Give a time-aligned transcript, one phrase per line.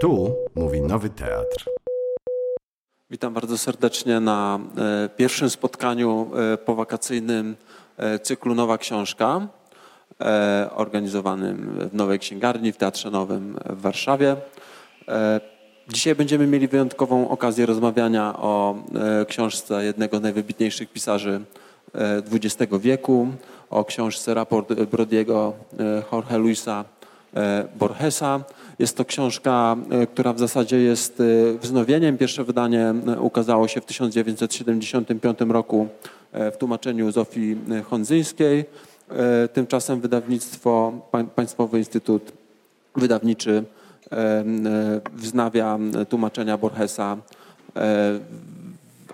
[0.00, 1.64] Tu mówi Nowy Teatr.
[3.10, 4.58] Witam bardzo serdecznie na
[5.04, 7.56] e, pierwszym spotkaniu e, powakacyjnym
[7.96, 9.48] e, cyklu Nowa Książka,
[10.74, 14.36] organizowanym w Nowej Księgarni w Teatrze Nowym w Warszawie.
[15.88, 18.76] Dzisiaj będziemy mieli wyjątkową okazję rozmawiania o
[19.28, 21.40] książce jednego z najwybitniejszych pisarzy
[22.32, 23.28] XX wieku,
[23.70, 25.52] o książce Raport Brodiego
[26.12, 26.84] Jorge Luisa
[27.78, 28.40] Borgesa.
[28.78, 32.18] Jest to książka, e, która w zasadzie jest e, wznowieniem.
[32.18, 35.88] Pierwsze wydanie e, ukazało się w 1975 roku
[36.32, 38.64] w tłumaczeniu Zofii Honzyńskiej.
[39.10, 42.32] E, Tymczasem wydawnictwo, Pań- Państwowy Instytut
[42.96, 43.64] Wydawniczy
[45.14, 47.16] wznawia tłumaczenia Borgesa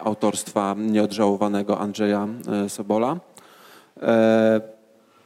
[0.01, 2.29] autorstwa nieodżałowanego Andrzeja
[2.69, 3.16] Sobola.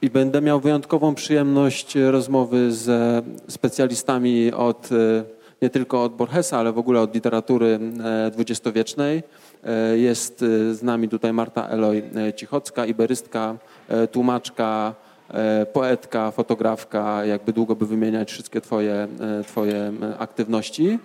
[0.03, 5.25] E, I będę miał wyjątkową przyjemność rozmowy ze specjalistami od, e,
[5.63, 7.81] nie tylko od Borgesa, ale w ogóle od literatury
[8.27, 9.23] e, dwudziestowiecznej.
[9.65, 13.57] E, Jest e, z nami tutaj Marta Eloj e, Cichocka, iberystka,
[13.89, 14.95] e, tłumaczka,
[15.31, 19.09] e, poetka, fotografka, jakby długo by wymieniać wszystkie twoje,
[19.41, 20.99] e, twoje e, aktywności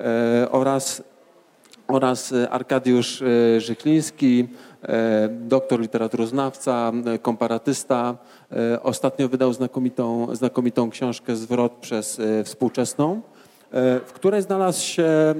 [0.00, 1.02] e, oraz
[1.88, 4.75] oraz e, Arkadiusz e, Żychliński, e,
[5.30, 8.16] doktor literaturoznawca, e, komparatysta.
[8.52, 13.20] E, Ostatnio wydał znakomitą, znakomitą książkę Zwrot przez e, współczesną, e,
[14.00, 15.34] w której znalazł się e,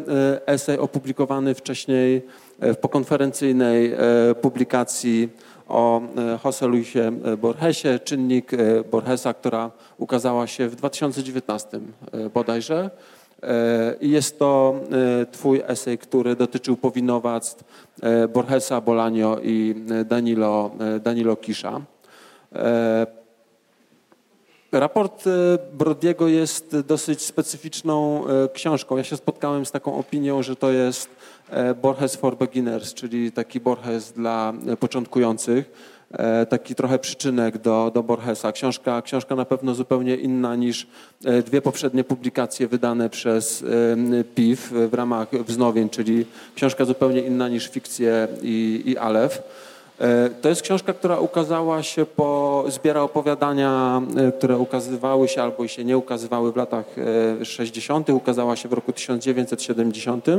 [0.47, 2.22] esej opublikowany wcześniej
[2.61, 3.98] e, w pokonferencyjnej e,
[4.34, 5.28] publikacji
[5.69, 11.81] o e, Jose Luisie Borgesie, czynnik e, Borgesa, która ukazała się w 2019
[12.12, 12.91] e, bodajże.
[13.42, 14.81] E, I jest to
[15.20, 17.65] e, twój esej, który dotyczył powinowactw
[18.03, 20.70] e, Borgesa Bolanio i Danilo,
[21.01, 21.81] Danilo Kisza.
[24.73, 25.25] Raport
[25.73, 28.97] Brodiego jest dosyć specyficzną książką.
[28.97, 31.09] Ja się spotkałem z taką opinią, że to jest
[31.83, 35.71] Borges for Beginners, czyli taki Borges dla początkujących.
[36.16, 38.53] E, Taki trochę przyczynek do, do Borgesa.
[38.53, 40.87] Książka, książka na pewno zupełnie inna niż
[41.25, 47.49] e, dwie poprzednie publikacje wydane przez e, PIF w ramach wznowień, czyli książka zupełnie inna
[47.49, 49.43] niż fikcje i, i Alef.
[50.01, 55.69] E, To jest książka, która ukazała się po, zbiera opowiadania, e, które ukazywały się albo
[55.69, 56.84] się nie ukazywały w latach
[57.41, 60.29] e, 60., ukazała się w roku 1970.
[60.29, 60.39] E,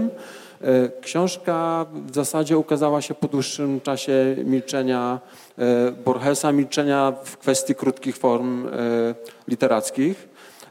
[1.02, 5.20] Książka w zasadzie ukazała się po dłuższym czasie milczenia
[5.58, 8.72] e, Borgesa, milczenia w kwestii krótkich form e,
[9.48, 10.30] literackich.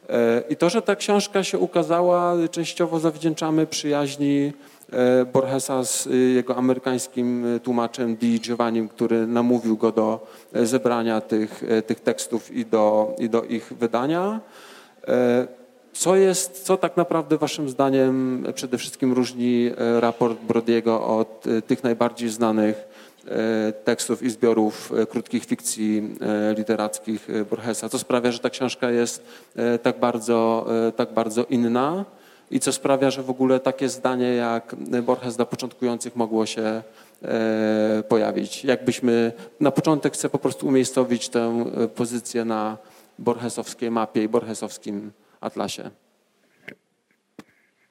[0.09, 4.75] E, I to, że ta książka się ukazała, częściowo zawdzięczamy przyjaźni e,
[5.33, 11.21] Borgesa z y, jego amerykańskim y, tłumaczem Di Giovannim, który namówił go do e, zebrania
[11.21, 14.41] tych, e, tych tekstów i do, i do ich wydania.
[15.09, 15.47] E,
[15.97, 21.63] Co jest, co tak naprawdę waszym zdaniem przede wszystkim różni e, raport Brodiego od e,
[21.63, 22.77] tych najbardziej znanych
[23.29, 27.89] e, tekstów i zbiorów e, krótkich fikcji e, literackich e, Borgesa?
[27.89, 29.23] Co sprawia, że ta książka jest
[29.57, 32.05] e, tak bardzo, e, tak bardzo inna?
[32.51, 36.83] I co sprawia, że w ogóle takie zdanie jak Borges dla początkujących mogło się
[37.23, 38.65] e, pojawić?
[38.65, 42.79] Jakbyśmy na początek chcę po prostu umiejscowić tę e, pozycję na
[43.19, 45.91] borgesowskiej mapie i borgesowskim atlasie.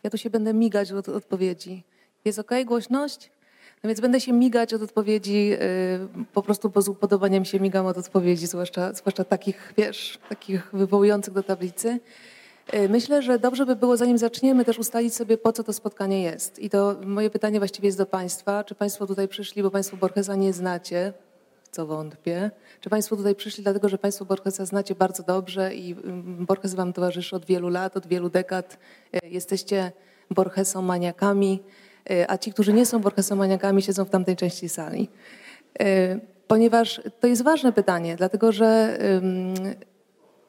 [0.03, 1.83] Ja tu się będę migać od odpowiedzi.
[2.25, 3.31] Jest ok, głośność?
[3.83, 5.57] No więc będę się migać od odpowiedzi, yy,
[6.33, 11.33] po prostu bo z upodobaniem się migam od odpowiedzi, zwłaszcza, zwłaszcza takich, wiesz, takich wywołujących
[11.33, 11.99] do tablicy.
[12.73, 16.21] Yy, Myślę, że dobrze by było, zanim zaczniemy, też ustalić sobie, po co to spotkanie
[16.21, 16.59] jest.
[16.59, 18.63] I to moje pytanie właściwie jest do Państwa.
[18.63, 21.13] Czy Państwo tutaj przyszli, bo Państwo Borgesa nie znacie,
[21.71, 22.51] co wątpię?
[22.81, 26.93] Czy Państwo tutaj przyszli dlatego, że Państwo Borgesa znacie bardzo dobrze i ym, Borges Wam
[26.93, 28.77] towarzyszy od wielu lat, od wielu dekad?
[29.13, 29.91] Yy, Jesteście
[30.31, 31.63] Borgesomaniakami,
[32.09, 35.09] yy, a ci, którzy nie są Borgesomaniakami, siedzą w tamtej części sali.
[36.47, 38.97] Ponieważ to jest ważne pytanie, dlatego że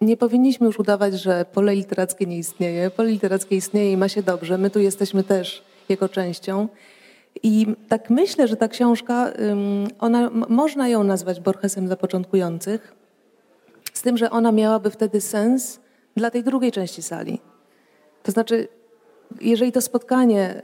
[0.01, 2.91] nie powinniśmy już udawać, że pole literackie nie istnieje.
[2.91, 4.59] Pole literackie istnieje i ma się dobrze.
[4.59, 6.69] My tu jesteśmy też jego częścią.
[7.43, 9.33] I tak myślę, że ta książka,
[9.99, 12.95] ona, można ją nazwać Borgesem dla początkujących,
[13.93, 15.81] z tym, że ona miałaby wtedy sens
[16.17, 17.41] dla tej drugiej części sali.
[18.23, 18.69] To znaczy,
[19.41, 20.63] jeżeli to spotkanie,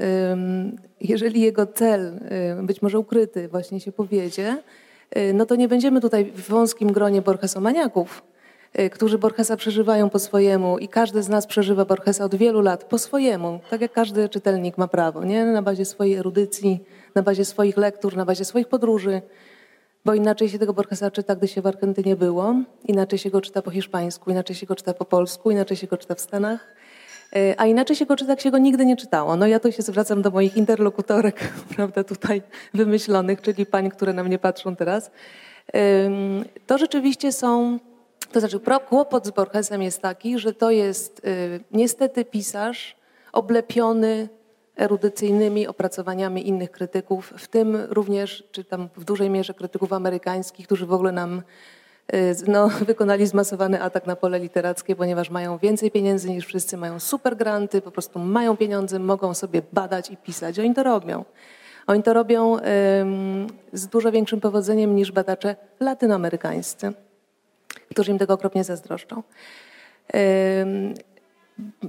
[1.01, 2.19] jeżeli jego cel,
[2.59, 4.63] ym, być może ukryty, właśnie się powiedzie,
[5.17, 8.32] y, no to nie będziemy tutaj w wąskim gronie Borgesomaniaków, y,
[8.93, 12.99] którzy Borgesa przeżywają po swojemu i każdy z nas przeżywa Borgesa od wielu lat po
[12.99, 15.45] swojemu, tak jak każdy czytelnik ma prawo, nie?
[15.45, 16.81] na bazie swojej erudycji,
[17.15, 19.23] na bazie swoich lektur, na bazie swoich podróży,
[20.05, 22.55] bo inaczej się tego Borgesa czyta, gdy się w Argentynie było,
[22.85, 25.97] inaczej się go czyta po hiszpańsku, inaczej się go czyta po polsku, inaczej się go
[25.97, 26.75] czyta w Stanach.
[27.37, 29.37] E, a inaczej się go czyta, jak się go nigdy nie czytało.
[29.37, 32.43] No ja tu się zwracam do moich interlokutorek, prawda, tutaj
[32.75, 35.11] wymyślonych, czyli pań, które na mnie patrzą teraz.
[36.67, 37.79] To rzeczywiście są,
[38.33, 42.97] to znaczy kłopot z Borgesem jest taki, że to jest y, niestety pisarz
[43.33, 44.29] oblepiony
[44.77, 50.87] erudycyjnymi opracowaniami innych krytyków, w tym również, czy tam w dużej mierze krytyków amerykańskich, którzy
[50.87, 51.43] w ogóle nam
[52.15, 57.01] y, no, wykonali zmasowany atak na pole literackie, ponieważ mają więcej pieniędzy niż wszyscy, mają
[57.01, 60.59] super granty, po prostu mają pieniądze, mogą sobie badać i pisać.
[60.59, 61.25] Oni to robią.
[61.87, 62.57] Oni to robią
[63.73, 66.93] z dużo większym powodzeniem niż badacze latynoamerykańscy,
[67.93, 69.23] którzy im tego okropnie zazdroszczą.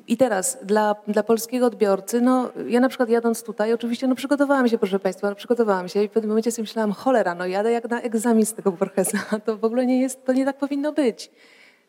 [0.08, 4.70] I teraz dla, dla polskiego odbiorcy, no ja na przykład jadąc tutaj, oczywiście no przygotowałam
[4.70, 7.90] się, proszę Państwa, przygotowałam się i w pewnym momencie sobie myślałam, cholera, no jadę jak
[7.90, 11.32] na egzamin z tego Borgesa, to w ogóle nie jest, to nie tak powinno być.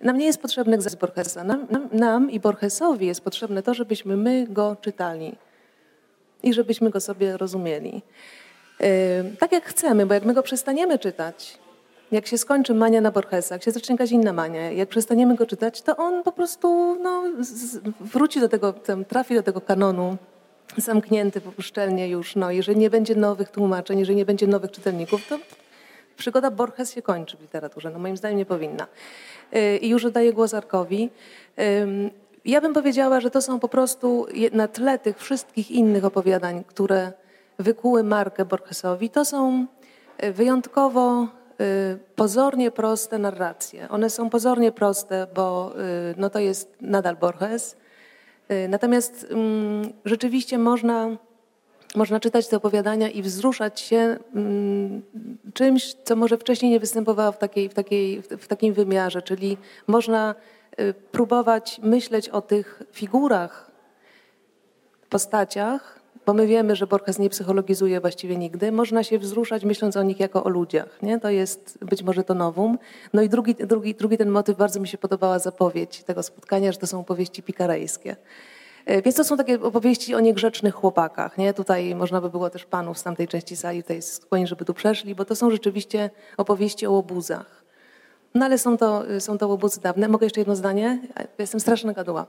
[0.01, 3.75] Nam nie jest potrzebny egzamin z Borgesa, nam, nam, nam i Borgesowi jest potrzebne to,
[3.75, 5.37] żebyśmy my go czytali
[6.43, 8.03] i żebyśmy go sobie rozumieli.
[9.39, 11.59] Tak jak chcemy, bo jak my go przestaniemy czytać,
[12.15, 15.47] jak się skończy mania na Borgesa, jak się zacznie jakaś inna mania, jak przestaniemy go
[15.47, 17.23] czytać, to on po prostu no,
[18.01, 20.17] wróci do tego, tam, trafi do tego kanonu
[20.77, 22.37] zamknięty szczelnie już.
[22.37, 25.39] No, jeżeli nie będzie nowych tłumaczeń, jeżeli nie będzie nowych czytelników, to
[26.17, 27.91] przygoda Borges się kończy w literaturze.
[27.91, 28.87] No, moim zdaniem nie powinna.
[29.57, 31.11] Y, I już oddaję głos Arkowi.
[32.45, 37.13] Ja bym powiedziała, że to są po prostu na tle tych wszystkich innych opowiadań, które
[37.59, 39.67] wykuły markę Borgesowi, to są
[40.19, 41.29] e, wyjątkowo
[42.17, 43.89] pozornie proste narracje.
[43.89, 47.77] One są pozornie proste, bo e, no to jest nadal Borges.
[48.69, 51.17] Natomiast mm, rzeczywiście można,
[51.95, 55.03] można czytać te opowiadania i wzruszać się mm,
[55.55, 60.35] czymś, co może wcześniej nie występowało w, takiej, w, takiej, w takim wymiarze, czyli można
[60.81, 63.71] Y, próbować myśleć o tych figurach,
[65.09, 70.03] postaciach, bo my wiemy, że Borges nie psychologizuje właściwie nigdy, można się wzruszać myśląc o
[70.03, 71.03] nich jako o ludziach.
[71.03, 71.21] Nie?
[71.21, 72.79] To jest być może to nowum.
[73.13, 76.79] No i drugi, drugi, drugi ten motyw, bardzo mi się podobała zapowiedź tego spotkania, że
[76.79, 78.17] to są opowieści pikarejskie.
[78.91, 81.39] Y, więc to są takie opowieści o niegrzecznych chłopakach.
[81.39, 81.55] Nie?
[81.55, 85.15] Tutaj można by było też panów z tamtej części sali tutaj skłonić, żeby tu przeszli,
[85.15, 87.65] bo to są rzeczywiście opowieści o łobuzach.
[88.35, 90.09] No ale są to, są to łobuzy dawne.
[90.09, 90.99] Mogę jeszcze jedno zdanie?
[91.39, 92.27] Jestem straszna gaduła.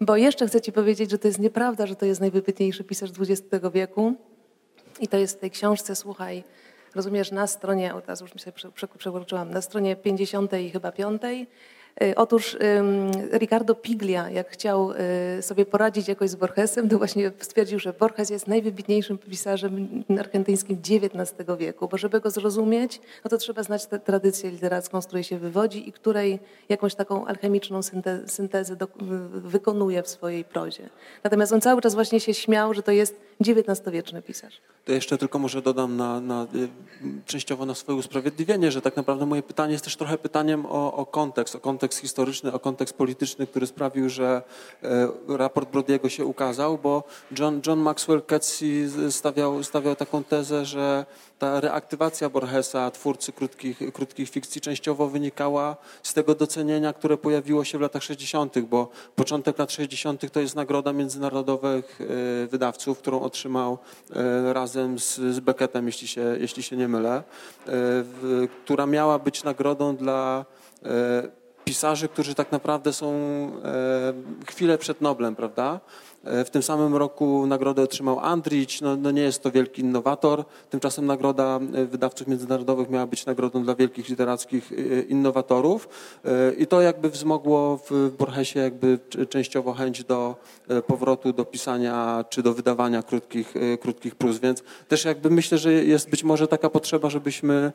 [0.00, 3.42] Bo jeszcze chcę ci powiedzieć, że to jest nieprawda, że to jest najwybitniejszy pisarz XX
[3.72, 4.14] wieku.
[5.00, 6.44] I to jest w tej książce, słuchaj,
[6.94, 8.52] rozumiesz, na stronie, o teraz już mi się
[8.98, 11.46] przekroczyłam, na stronie 50 i chyba 5 Y,
[12.16, 12.56] otóż
[13.32, 14.92] Ricardo Piglia, jak chciał
[15.38, 20.78] y, sobie poradzić jakoś z Borgesem, to właśnie stwierdził, że Borges jest najwybitniejszym pisarzem argentyńskim
[20.90, 25.24] XIX wieku, bo żeby go zrozumieć, no to trzeba znać tę tradycję literacką, z której
[25.24, 27.80] się wywodzi i której jakąś taką alchemiczną
[28.26, 28.88] syntezę do,
[29.30, 30.88] wykonuje w swojej prozie.
[31.24, 34.60] Natomiast on cały czas właśnie się śmiał, że to jest XIX-wieczny pisarz.
[34.84, 36.68] To jeszcze tylko może dodam na, na, y,
[37.26, 41.06] częściowo na swoje usprawiedliwienie, że tak naprawdę moje pytanie jest też trochę pytaniem o, o
[41.06, 44.42] kontekst, o kontekst historyczny, o kontekst polityczny, który sprawił, że
[44.82, 47.04] e, raport Brodiego się ukazał, bo
[47.38, 51.06] John, John Maxwell Ketsey stawiał, stawiał taką tezę, że
[51.38, 57.78] ta reaktywacja Borgesa, twórcy krótkich, krótkich fikcji, częściowo wynikała z tego docenienia, które pojawiło się
[57.78, 60.32] w latach 60., bo początek lat 60.
[60.32, 63.78] to jest nagroda międzynarodowych e, wydawców, którą otrzymał
[64.10, 67.22] e, razem z, z Beckettem, jeśli się, jeśli się nie mylę,
[67.66, 67.72] e,
[68.64, 70.44] która miała być nagrodą dla
[71.64, 73.12] pisarzy, którzy tak naprawdę są
[74.46, 75.80] chwilę przed Noblem, prawda?
[76.24, 80.44] E, w tym samym roku nagrodę otrzymał Andrich, no, no, nie jest to wielki innowator.
[80.70, 85.88] Tymczasem nagroda e, wydawców międzynarodowych miała być nagrodą dla wielkich literackich e, innowatorów.
[86.58, 88.98] I to jakby wzmogło w Borgesie jakby
[89.28, 90.36] częściowo chęć do
[90.86, 94.38] powrotu do pisania czy do wydawania krótkich, krótkich prus.
[94.38, 97.72] Więc też jakby myślę, że jest być może taka potrzeba, żebyśmy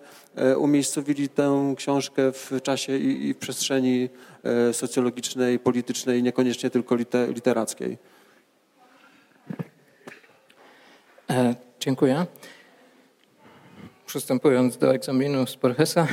[0.58, 4.10] umiejscowili tę książkę w czasie i w przestrzeni
[4.72, 6.96] socjologicznej, politycznej, niekoniecznie tylko
[7.28, 7.98] literackiej.
[11.30, 12.26] E, dziękuję.
[14.06, 16.08] Przystępując do egzaminu z Borgesa.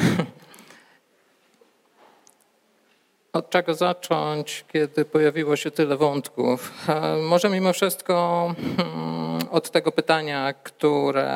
[3.33, 6.89] Od czego zacząć, kiedy pojawiło się tyle wątków?
[6.89, 11.27] E, może mimo wszystko hmm, od tego pytania, które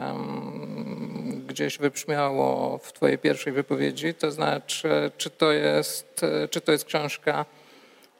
[0.00, 6.84] hmm, gdzieś wybrzmiało w Twojej pierwszej wypowiedzi, to znaczy, czy to jest, czy to jest
[6.84, 7.44] książka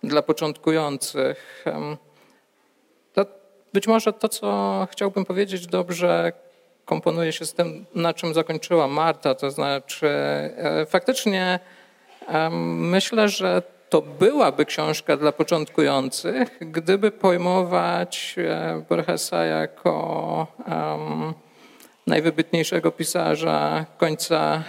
[0.03, 1.65] dla początkujących?
[3.75, 6.33] Być może to, co chciałbym powiedzieć, dobrze
[6.85, 11.59] komponuje się z tym, na czym zakończyła Marta, to znaczy e, faktycznie
[12.78, 18.37] myślę, że to byłaby książka dla początkujących, gdyby pojmować
[18.88, 21.35] Borgesa jako um,
[22.07, 24.62] najwybitniejszego pisarza końca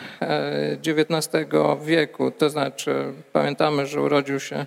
[0.88, 1.46] XIX
[1.82, 2.32] wieku.
[2.32, 4.66] To znaczy, pamiętamy, że urodził się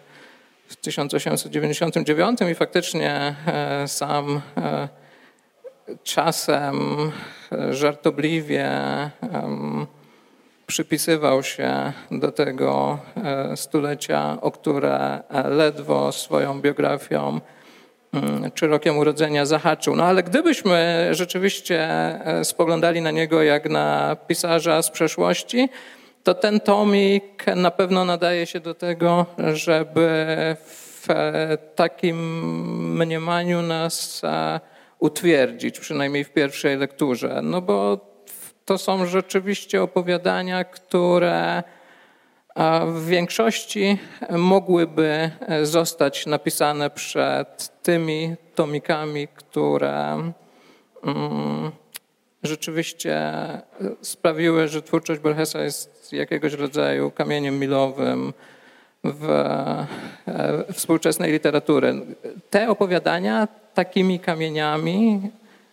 [0.68, 3.34] w 1899 i faktycznie
[3.86, 4.40] sam
[6.02, 6.96] czasem
[7.70, 8.70] żartobliwie
[10.66, 17.40] przypisywał się do tego e, stulecia, o które ledwo swoją biografią
[18.54, 19.96] czy rokiem urodzenia zahaczył.
[19.96, 25.68] No ale gdybyśmy rzeczywiście e, spoglądali na niego jak na pisarza z przeszłości,
[26.28, 30.26] to ten tomik na pewno nadaje się do tego, żeby
[30.58, 32.18] w e, takim
[32.96, 34.22] mniemaniu nas
[34.98, 37.40] utwierdzić, przynajmniej w pierwszej lekturze.
[37.42, 38.00] No bo
[38.64, 41.62] to są rzeczywiście opowiadania, które
[42.86, 43.98] w większości
[44.30, 45.30] mogłyby
[45.62, 50.32] zostać napisane przed tymi tomikami, które
[51.04, 51.70] mm,
[52.42, 53.32] rzeczywiście
[54.02, 58.32] sprawiły, że twórczość Borgesa jest jakiegoś rodzaju kamieniem milowym
[59.04, 59.28] w
[60.72, 61.94] współczesnej literatury.
[62.50, 65.20] Te opowiadania takimi kamieniami,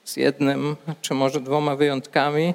[0.04, 2.54] z jednym czy może dwoma wyjątkami,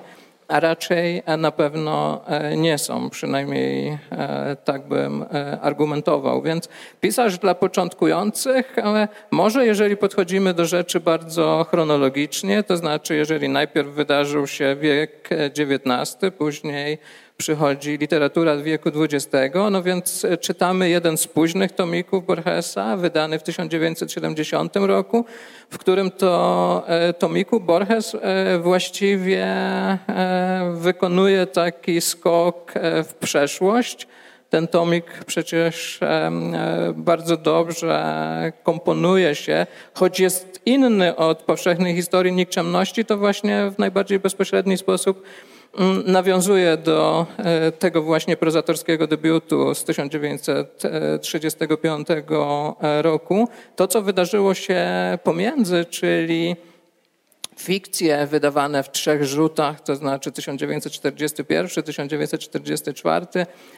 [0.51, 6.43] a raczej na pewno e, nie są, przynajmniej e, tak bym e, argumentował.
[6.43, 6.69] Więc
[7.01, 8.77] pisarz dla początkujących,
[9.31, 16.17] może jeżeli podchodzimy do rzeczy bardzo chronologicznie, to znaczy jeżeli najpierw wydarzył się wiek XIX,
[16.39, 16.99] później
[17.41, 24.77] przychodzi literatura wieku XX, no więc czytamy jeden z późnych tomików Borgesa, wydany w 1970
[24.77, 25.25] roku,
[25.71, 32.73] w którym to e, tomiku Borges e, właściwie e, wykonuje taki skok
[33.05, 34.07] w przeszłość.
[34.51, 36.01] Ten tomik przecież
[36.95, 44.19] bardzo dobrze komponuje się, choć jest inny od powszechnej historii nikczemności, to właśnie w najbardziej
[44.19, 45.23] bezpośredni sposób
[46.07, 52.23] nawiązuje do e, tego właśnie prozatorskiego debiutu z 1935 e,
[53.03, 53.49] roku.
[53.77, 54.89] To, co wydarzyło się
[55.25, 56.57] pomiędzy, czyli
[57.61, 63.27] fikcje wydawane w trzech rzutach, to znaczy 1941, 1944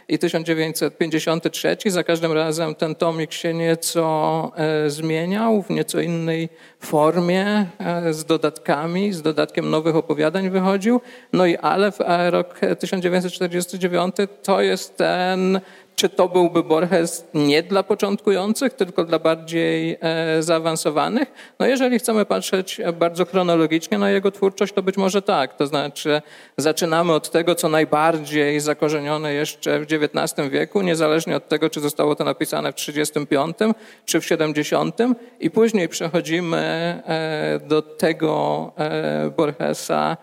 [0.08, 1.76] i 1953.
[1.86, 6.48] Za każdym razem ten tomik się nieco e, zmieniał w nieco innej
[6.80, 11.00] formie, e, z dodatkami, z dodatkiem nowych opowiadań wychodził.
[11.32, 11.98] No i ale w
[12.30, 15.60] rok 1949 to jest ten
[15.96, 21.32] czy to byłby Borges nie dla początkujących, tylko dla bardziej e, zaawansowanych?
[21.58, 25.56] No jeżeli chcemy patrzeć bardzo chronologicznie na jego twórczość, to być może tak.
[25.56, 26.22] To znaczy
[26.56, 32.14] zaczynamy od tego, co najbardziej zakorzenione jeszcze w XIX wieku, niezależnie od tego, czy zostało
[32.14, 33.56] to napisane w 35
[34.04, 34.98] czy w 70
[35.40, 40.16] i później przechodzimy e, do tego e, Borgesa,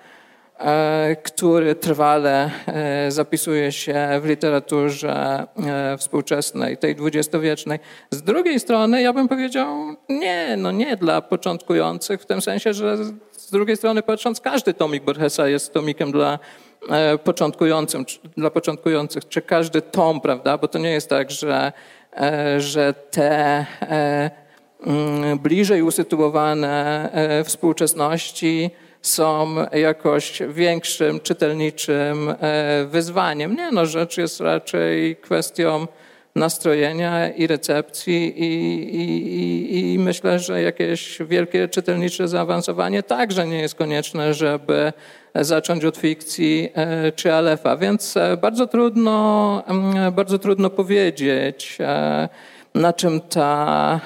[1.24, 7.80] który trwale e, zapisuje się w literaturze e, współczesnej, tej dwudziestowiecznej.
[8.12, 12.98] Z drugiej strony ja bym powiedział nie, no nie dla początkujących, w tym sensie, że
[13.32, 16.40] z drugiej strony patrząc, każdy tomik Borgesa jest tomikiem dla
[17.24, 18.06] początkującym,
[18.38, 21.72] dla początkujących, czy każdy tom, prawda, bo to nie jest tak, że,
[22.58, 23.66] że te
[24.86, 27.10] mm, bliżej usytuowane
[27.46, 33.56] współczesności są jakoś większym czytelniczym e, wyzwaniem.
[33.56, 35.88] Nie, no rzecz jest raczej kwestią
[36.36, 43.76] nastrojenia i recepcji i, i, i, myślę, że jakieś wielkie czytelnicze zaawansowanie także nie jest
[43.76, 44.94] konieczne, żeby
[45.36, 47.78] zacząć od fikcji e, czy Alefa.
[47.78, 49.64] Więc e, bardzo trudno,
[50.12, 51.78] bardzo trudno powiedzieć,
[52.76, 54.00] na czym, ta,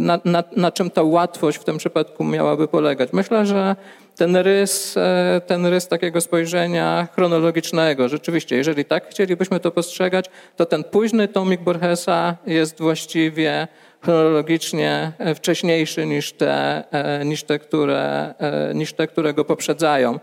[0.00, 3.12] na, na, na czym ta łatwość w tym przypadku miałaby polegać.
[3.12, 3.76] Myślę, że
[4.18, 8.08] ten rys, e, ten rys takiego spojrzenia chronologicznego.
[8.08, 10.24] Rzeczywiście, jeżeli tak chcielibyśmy to postrzegać,
[10.56, 13.68] to ten późny tomik Borgesa jest właściwie
[14.00, 18.34] chronologicznie e, wcześniejszy niż te, e, niż te, które,
[18.74, 20.18] niż te które go poprzedzają.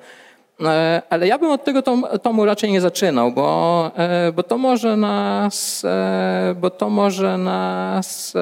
[1.10, 1.82] Ale ja bym od tego
[2.24, 3.92] tomu raczej nie zaczynał, bo,
[4.36, 5.86] bo to może nas,
[6.56, 8.34] bo to może nas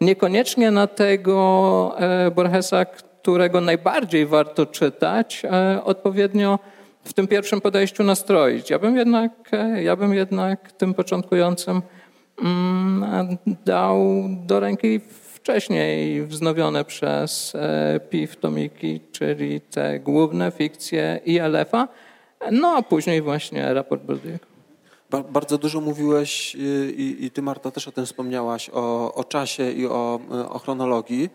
[0.00, 1.96] niekoniecznie na tego
[2.34, 2.86] Borgesa,
[3.22, 6.58] którego najbardziej warto czytać, e, odpowiednio
[7.04, 8.70] w tym pierwszym podejściu nastroić.
[8.70, 11.82] Ja bym jednak, e, ja bym jednak tym początkującym
[12.42, 13.98] mm, dał
[14.46, 15.00] do ręki
[15.34, 21.88] wcześniej wznowione przez e, PIF tomiki, czyli te główne fikcje ILF-a,
[22.52, 24.46] no a później właśnie raport Brodyego.
[25.30, 29.86] Bardzo dużo mówiłeś i, i ty Marta też o tym wspomniałaś, o, o czasie i
[29.86, 31.30] o, o chronologii.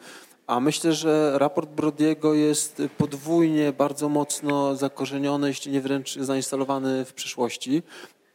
[0.48, 7.14] A myślę, że raport Brodiego jest podwójnie bardzo mocno zakorzeniony, jeśli nie wręcz zainstalowany w
[7.14, 7.84] przyszłości.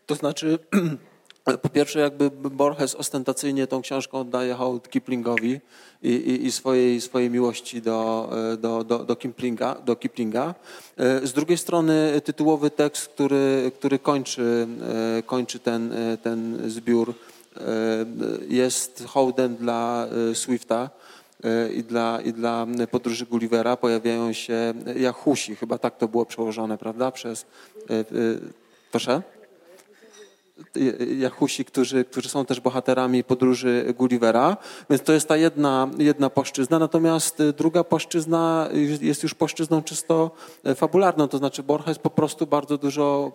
[0.07, 0.59] To znaczy,
[1.63, 5.61] po pierwsze, jakby Borges ostentacyjnie tą książką oddaje hołd Kiplingowi
[6.03, 10.55] i, i, i swojej, swojej miłości do, do, do, do, Kiplinga, do Kiplinga.
[11.23, 14.67] Z drugiej strony tytułowy tekst, który, który kończy,
[15.27, 17.15] kończy ten, ten zbiór,
[18.49, 21.08] jest hołdem dla Swifta E,
[21.75, 27.11] i dla, i dla podróży Gullivera pojawiają się Jahusi, chyba tak to było przełożone, prawda,
[27.11, 27.47] przez...
[27.91, 28.05] E, e,
[28.91, 29.23] proszę?
[31.19, 34.57] Jahusi, którzy, którzy są też bohaterami podróży Gullivera.
[34.91, 36.79] Więc to jest ta jedna, jedna płaszczyzna.
[36.79, 38.69] Natomiast druga płaszczyzna
[39.01, 40.31] jest już płaszczyzną czysto
[40.77, 43.33] fabularną, to znaczy Borges po prostu bardzo dużo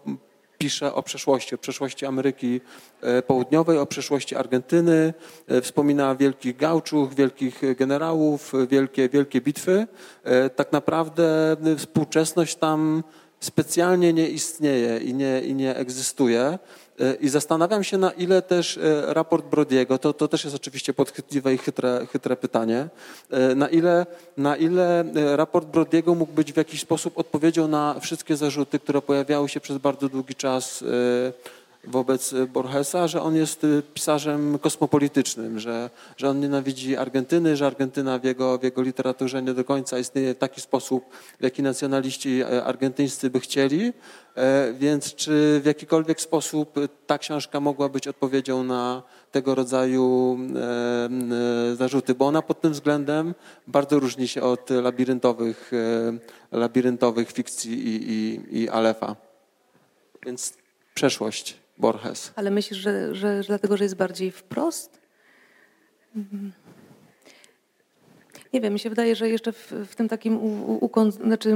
[0.63, 2.61] pisze o przeszłości, o przeszłości Ameryki
[3.01, 5.13] e, Południowej, o przeszłości Argentyny,
[5.47, 9.87] e, wspomina wielkich gałczów, wielkich generałów, wielkie, wielkie bitwy.
[10.23, 13.03] E, tak naprawdę współczesność tam
[13.39, 16.59] specjalnie nie istnieje i nie, i nie egzystuje.
[16.99, 20.93] E, I zastanawiam się, na ile też e, raport Brodiego, to, to też jest oczywiście
[20.93, 22.87] podchwytliwe i chytre, chytre pytanie,
[23.31, 24.05] e, na ile,
[24.37, 29.49] na ile raport Brodiego mógł być w jakiś sposób odpowiedzią na wszystkie zarzuty, które pojawiały
[29.49, 30.83] się przez bardzo długi czas
[31.87, 38.23] wobec Borgesa, że on jest pisarzem kosmopolitycznym, że, że on nienawidzi Argentyny, że Argentyna w
[38.23, 41.05] jego, w jego literaturze nie do końca istnieje w taki sposób,
[41.39, 43.93] w jaki nacjonaliści argentyńscy by chcieli.
[44.35, 46.75] E, więc czy w jakikolwiek sposób
[47.07, 52.15] ta książka mogła być odpowiedzią na tego rodzaju e, e, zarzuty?
[52.15, 53.33] Bo ona pod tym względem
[53.67, 55.71] bardzo różni się od labiryntowych,
[56.51, 59.15] labiryntowych fikcji i, i, i Alefa.
[60.25, 60.53] Więc
[60.93, 61.62] przeszłość.
[61.77, 62.33] Borges.
[62.35, 65.01] Ale myślisz, że, że, że dlatego, że jest bardziej wprost?
[66.15, 66.51] Mhm.
[68.53, 71.55] Nie wiem, mi się wydaje, że jeszcze w, w tym takim u, u, znaczy,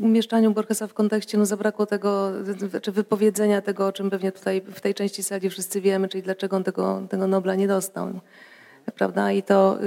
[0.00, 2.30] umieszczaniu Borgesa w kontekście no, zabrakło tego,
[2.70, 6.56] znaczy wypowiedzenia tego, o czym pewnie tutaj w tej części sali wszyscy wiemy, czyli dlaczego
[6.56, 8.20] on tego, tego Nobla nie dostał.
[8.94, 9.32] Prawda?
[9.32, 9.78] I to,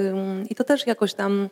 [0.50, 1.50] I to też jakoś tam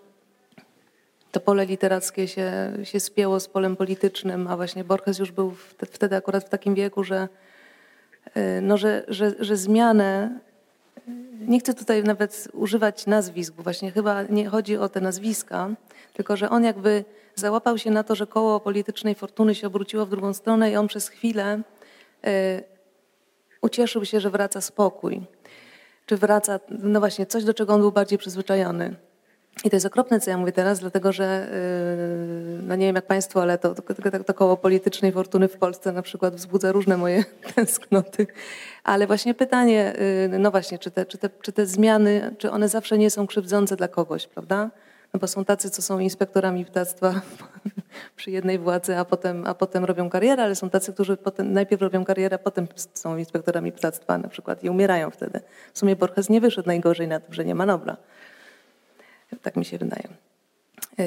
[1.31, 5.53] to pole literackie się, się spięło z polem politycznym, a właśnie Borges już był
[5.91, 7.27] wtedy akurat w takim wieku, że
[8.61, 10.39] no, że, że, że zmianę,
[11.47, 15.69] nie chcę tutaj nawet używać nazwisk, bo właśnie chyba nie chodzi o te nazwiska,
[16.13, 20.09] tylko że on jakby załapał się na to, że koło politycznej fortuny się obróciło w
[20.09, 21.61] drugą stronę i on przez chwilę
[22.27, 22.63] y,
[23.61, 25.21] ucieszył się, że wraca spokój.
[26.05, 28.95] Czy wraca, no właśnie, coś, do czego on był bardziej przyzwyczajony.
[29.63, 31.47] I to jest okropne, co ja mówię teraz, dlatego że,
[32.57, 33.83] yy, no nie wiem jak Państwo, ale to, to,
[34.25, 37.23] to koło politycznej fortuny w Polsce na przykład wzbudza różne moje
[37.55, 38.27] tęsknoty.
[38.83, 39.93] Ale właśnie pytanie,
[40.31, 43.27] yy, no właśnie, czy te, czy, te, czy te zmiany, czy one zawsze nie są
[43.27, 44.69] krzywdzące dla kogoś, prawda?
[45.13, 47.21] No bo są tacy, co są inspektorami ptactwa
[48.15, 51.81] przy jednej władzy, a potem, a potem robią karierę, ale są tacy, którzy potem, najpierw
[51.81, 55.39] robią karierę, a potem są inspektorami ptactwa na przykład i umierają wtedy.
[55.73, 57.97] W sumie Borges nie wyszedł najgorzej na tym, że nie ma Nobla.
[59.41, 60.07] Tak mi się wydaje.
[60.99, 61.05] E,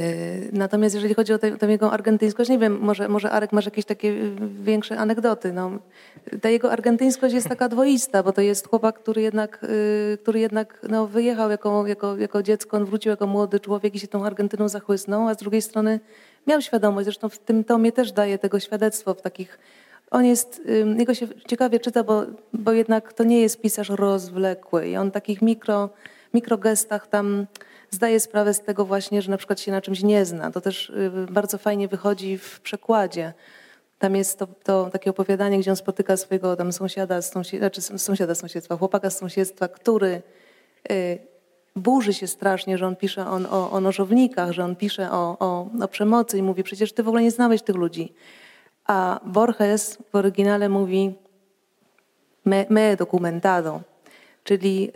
[0.52, 4.14] natomiast jeżeli chodzi o tę, jego argentyńskość, nie wiem, może, może Arek masz jakieś takie
[4.61, 5.52] większe anegdoty.
[5.52, 5.70] No,
[6.42, 10.81] ta jego argentyńskość jest taka dwoista, bo to jest chłopak, który jednak, y, który jednak
[10.88, 14.68] no, wyjechał jako, jako, jako dziecko, on wrócił jako młody człowiek i się tą Argentyną
[14.68, 16.00] zachłysnął, a z drugiej strony
[16.46, 19.59] miał świadomość, zresztą w tym tomie też daje tego świadectwo w takich
[20.11, 20.62] on jest,
[20.98, 25.42] jego się ciekawie czyta, bo, bo jednak to nie jest pisarz rozwlekły i on takich
[25.42, 25.90] mikro,
[26.34, 27.46] mikrogestach tam
[27.90, 30.50] zdaje sprawę z tego właśnie, że na przykład się na czymś nie zna.
[30.50, 33.32] To też y, bardzo fajnie wychodzi w przekładzie.
[33.98, 37.98] Tam jest to, to takie opowiadanie, gdzie on spotyka swojego tam sąsiada, z sąsiedztwa, znaczy
[37.98, 40.22] sąsiada z sąsiedztwa, chłopaka z sąsiedztwa, który
[40.90, 41.18] y,
[41.76, 45.70] burzy się strasznie, że on pisze on, o, o nożownikach, że on pisze o, o,
[45.80, 48.14] o przemocy i mówi, przecież ty w ogóle nie znałeś tych ludzi.
[48.84, 51.14] A Borges w oryginale mówi
[52.44, 53.80] me, me documentado,
[54.44, 54.92] czyli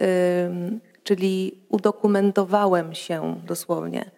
[1.05, 4.11] czyli udokumentowałem się dosłownie.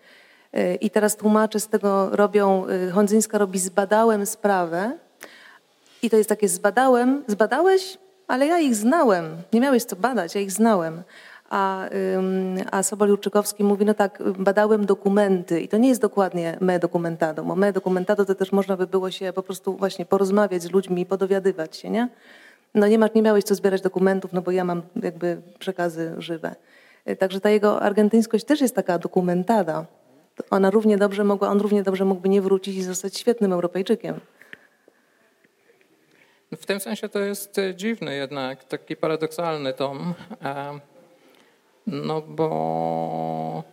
[0.57, 4.99] Y, I teraz tłumacze z tego robią, y, Hondzyńska robi zbadałem sprawę
[6.03, 9.37] i to jest takie zbadałem, zbadałeś, ale ja ich znałem.
[9.53, 11.03] Nie miałeś co badać, ja ich znałem.
[11.51, 11.89] A,
[12.71, 17.45] a Sobol Jurczykowski mówi, no tak, badałem dokumenty i to nie jest dokładnie me documentado,
[17.45, 21.07] bo me documentado to też można by było się po prostu właśnie porozmawiać z ludźmi,
[21.07, 22.09] podowiadywać się, nie?
[22.75, 26.55] No nie, masz, nie miałeś co zbierać dokumentów, no bo ja mam jakby przekazy żywe.
[27.19, 29.87] Także ta jego argentyńskość też jest taka dokumentada.
[30.51, 34.21] Ona równie dobrze mogła, on równie dobrze mógłby nie wrócić i zostać świetnym Europejczykiem.
[36.57, 40.15] W tym sensie to jest dziwny jednak, taki paradoksalny tom,
[41.87, 43.65] no bo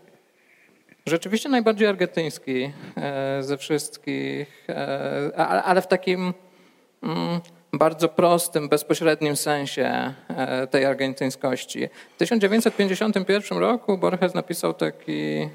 [1.06, 2.72] rzeczywiście najbardziej argentyński
[3.40, 4.68] ze wszystkich,
[5.66, 6.34] ale w takim
[7.04, 7.42] mm,
[7.74, 11.88] bardzo prostym, bezpośrednim sensie e, tej argentyńskości.
[12.16, 15.50] W 1951 roku Borges napisał taki e,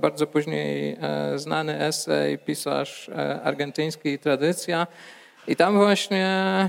[0.00, 3.10] bardzo później e, znany esej, pisarz
[3.44, 4.86] argentyński i tradycja.
[5.48, 6.68] I tam właśnie,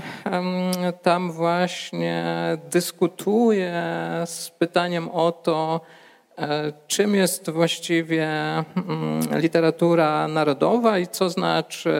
[1.02, 2.34] tam właśnie
[2.70, 3.82] dyskutuje
[4.24, 5.80] z pytaniem o to,
[6.86, 11.92] czym jest właściwie mm, literatura narodowa i co znaczy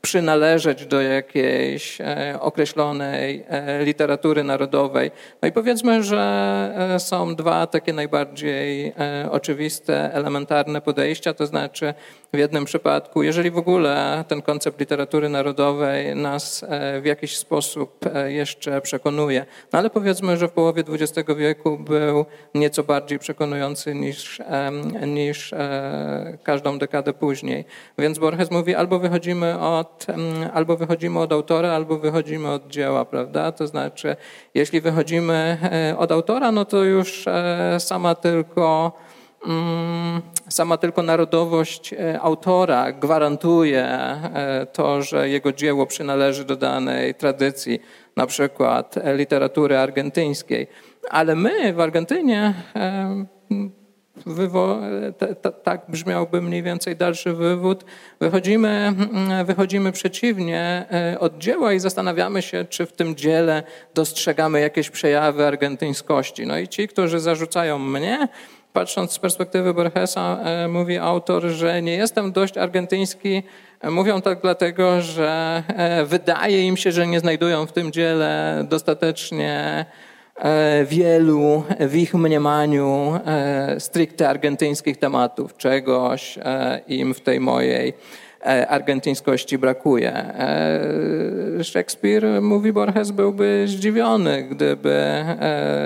[0.00, 5.10] przynależeć do jakiejś e, określonej e, literatury narodowej.
[5.42, 8.94] No i powiedzmy, że e, są dwa takie najbardziej
[9.30, 11.94] oczywiste, elementarne podejścia, to znaczy
[12.32, 16.64] w jednym przypadku, jeżeli w ogóle ten koncept literatury narodowej nas
[17.02, 22.82] w jakiś sposób jeszcze przekonuje, no ale powiedzmy, że w połowie XX wieku był nieco
[22.82, 24.42] bardziej przekonujący niż,
[25.06, 25.54] niż
[26.42, 27.64] każdą dekadę później.
[27.98, 30.06] Więc Borges mówi, albo wychodzimy od
[30.52, 33.52] albo wychodzimy od autora, albo wychodzimy od dzieła, prawda?
[33.52, 34.16] To znaczy,
[34.54, 38.92] jeśli wychodzimy e, od autora, no to już e, sama tylko
[40.48, 43.88] sama tylko narodowość e, autora gwarantuje
[44.72, 47.80] to, że jego dzieło przynależy do danej tradycji,
[48.16, 50.66] na przykład literatury argentyńskiej.
[51.10, 52.54] Ale my w Argentynie
[54.26, 54.80] Wywo
[55.62, 57.84] tak brzmiałby mniej więcej dalszy wywód.
[58.20, 63.62] Wychodzimy, mm, wychodzimy przeciwnie e, od dzieła i zastanawiamy się, czy w tym dziele
[63.94, 66.46] dostrzegamy jakieś przejawy argentyńskości.
[66.46, 68.28] No i ci, którzy zarzucają mnie,
[68.72, 73.42] patrząc z perspektywy Borgesa, e, mówi autor, że nie jestem dość argentyński.
[73.80, 75.62] E, mówią tak dlatego, że
[76.06, 79.86] wydaje im się, że nie znajdują w tym dziele dostatecznie
[80.38, 87.94] E, wielu w ich mniemaniu e, stricte argentyńskich tematów, czegoś e, im w tej mojej
[88.68, 90.34] argentyńskości brakuje.
[91.62, 95.24] Szekspir, mówi Borges, byłby zdziwiony, gdyby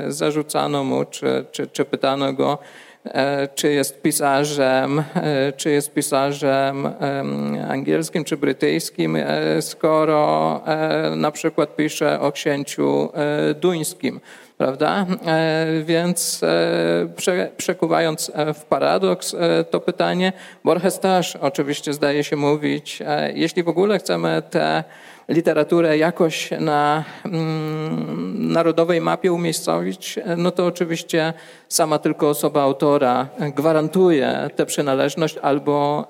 [0.09, 2.59] zarzucano mu, czy, czy, czy pytano go,
[3.55, 5.03] czy jest pisarzem,
[5.57, 6.89] czy jest pisarzem
[7.69, 9.19] angielskim czy brytyjskim,
[9.61, 10.61] skoro
[11.17, 13.13] na przykład pisze o księciu
[13.61, 14.21] duńskim
[14.63, 15.07] prawda?
[15.27, 19.37] E, więc e, przekuwając e, w paradoks
[19.71, 20.33] to pytanie,
[20.65, 23.03] Borges też oczywiście zdaje się mówić,
[23.35, 24.85] jeśli w ogóle chcemy tę
[25.29, 31.33] literaturę jakoś na mm, narodowej mapie umiejscowić, no to oczywiście
[31.69, 36.07] sama tylko osoba autora gwarantuje tę przynależność albo,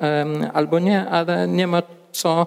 [0.52, 2.46] albo nie, ale nie ma co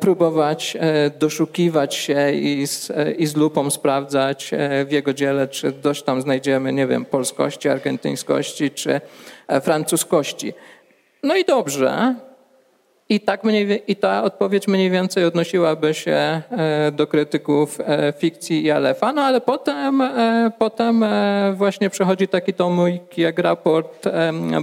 [0.00, 4.50] próbować e, doszukiwać się i z, e, i z lupą sprawdzać
[4.86, 9.00] w jego dziele, czy dość tam znajdziemy, nie wiem, polskości, argentyńskości czy
[9.62, 10.54] francuskości.
[11.22, 12.14] No i dobrze.
[13.08, 16.42] I, tak mniej, I ta odpowiedź mniej więcej odnosiłaby się
[16.92, 17.78] do krytyków
[18.18, 20.02] fikcji i Alefa, no ale potem,
[20.58, 21.04] potem
[21.54, 24.08] właśnie przechodzi taki tomik jak raport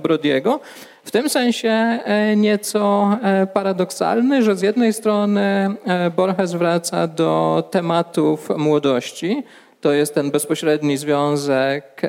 [0.01, 0.59] Brodiego,
[1.03, 7.63] w tym sensie e, nieco e, paradoksalny, że z jednej strony e, Borges wraca do
[7.71, 9.43] tematów młodości,
[9.81, 12.01] to jest ten bezpośredni związek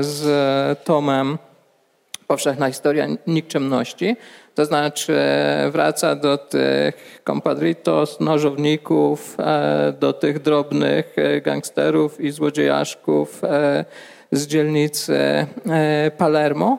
[0.00, 1.38] z tomem
[2.26, 4.16] Powszechna historia nikczemności,
[4.54, 5.18] to znaczy
[5.70, 9.36] wraca do tych compadritos, nożowników,
[10.00, 13.42] do tych drobnych gangsterów i złodziejaszków
[14.32, 15.46] z dzielnicy
[16.18, 16.78] Palermo.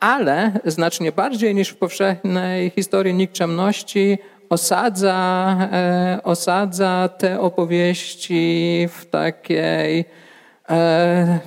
[0.00, 10.00] Ale znacznie bardziej niż w powszechnej historii nikczemności osadza, e, osadza te opowieści w takiej
[10.00, 10.04] e,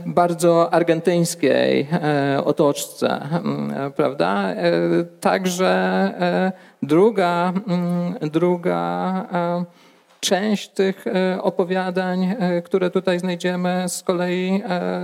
[0.05, 4.53] bardzo argentyńskiej e, otoczce, mm, prawda?
[5.19, 6.12] Także
[6.81, 9.25] druga, mm, druga
[10.21, 15.01] Część tych e, opowiadań, e, które tutaj znajdziemy, z kolei e,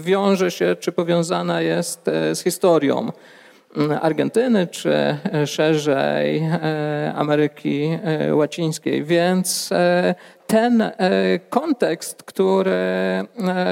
[0.00, 2.04] wiąże się czy powiązana jest
[2.34, 3.12] z historią
[4.02, 6.42] Argentyny, czy szerzej
[7.14, 7.98] Ameryki
[8.32, 9.04] Łacińskiej.
[9.04, 9.70] Więc
[10.46, 10.90] ten
[11.50, 12.76] kontekst, który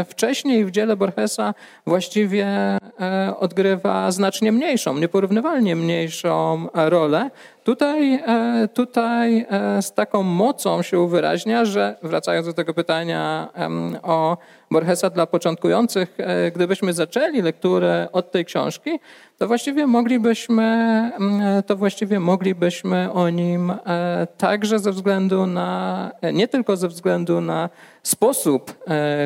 [0.08, 1.54] wcześniej w dziele Borgesa
[1.87, 2.46] właściwie
[3.38, 7.30] odgrywa znacznie mniejszą, nieporównywalnie mniejszą rolę,
[7.64, 13.48] Tutaj, e, tutaj e, z taką mocą się uwyraźnia, że wracając do tego pytania
[14.02, 14.37] o
[14.74, 18.90] Borgesa dla początkujących, e, gdybyśmy zaczęli lekturę od tej książki,
[19.38, 23.72] to właściwie moglibyśmy, mm, to właściwie moglibyśmy o nim
[24.38, 27.70] także ze względu na, nie tylko ze względu na
[28.02, 28.74] sposób,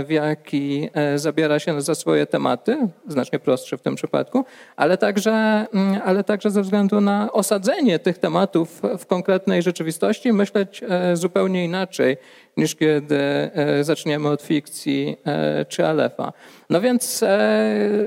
[0.04, 4.44] w jaki zabiera się za swoje tematy, znacznie prostszy w tym przypadku,
[4.76, 5.30] ale także,
[5.74, 10.84] mm, ale także ze względu na osadzenie tych tematów w konkretnej rzeczywistości, myśleć
[11.14, 12.16] zupełnie inaczej
[12.58, 16.32] niż kiedy e, zaczniemy od fikcji e, czy Alefa.
[16.70, 18.06] No więc e,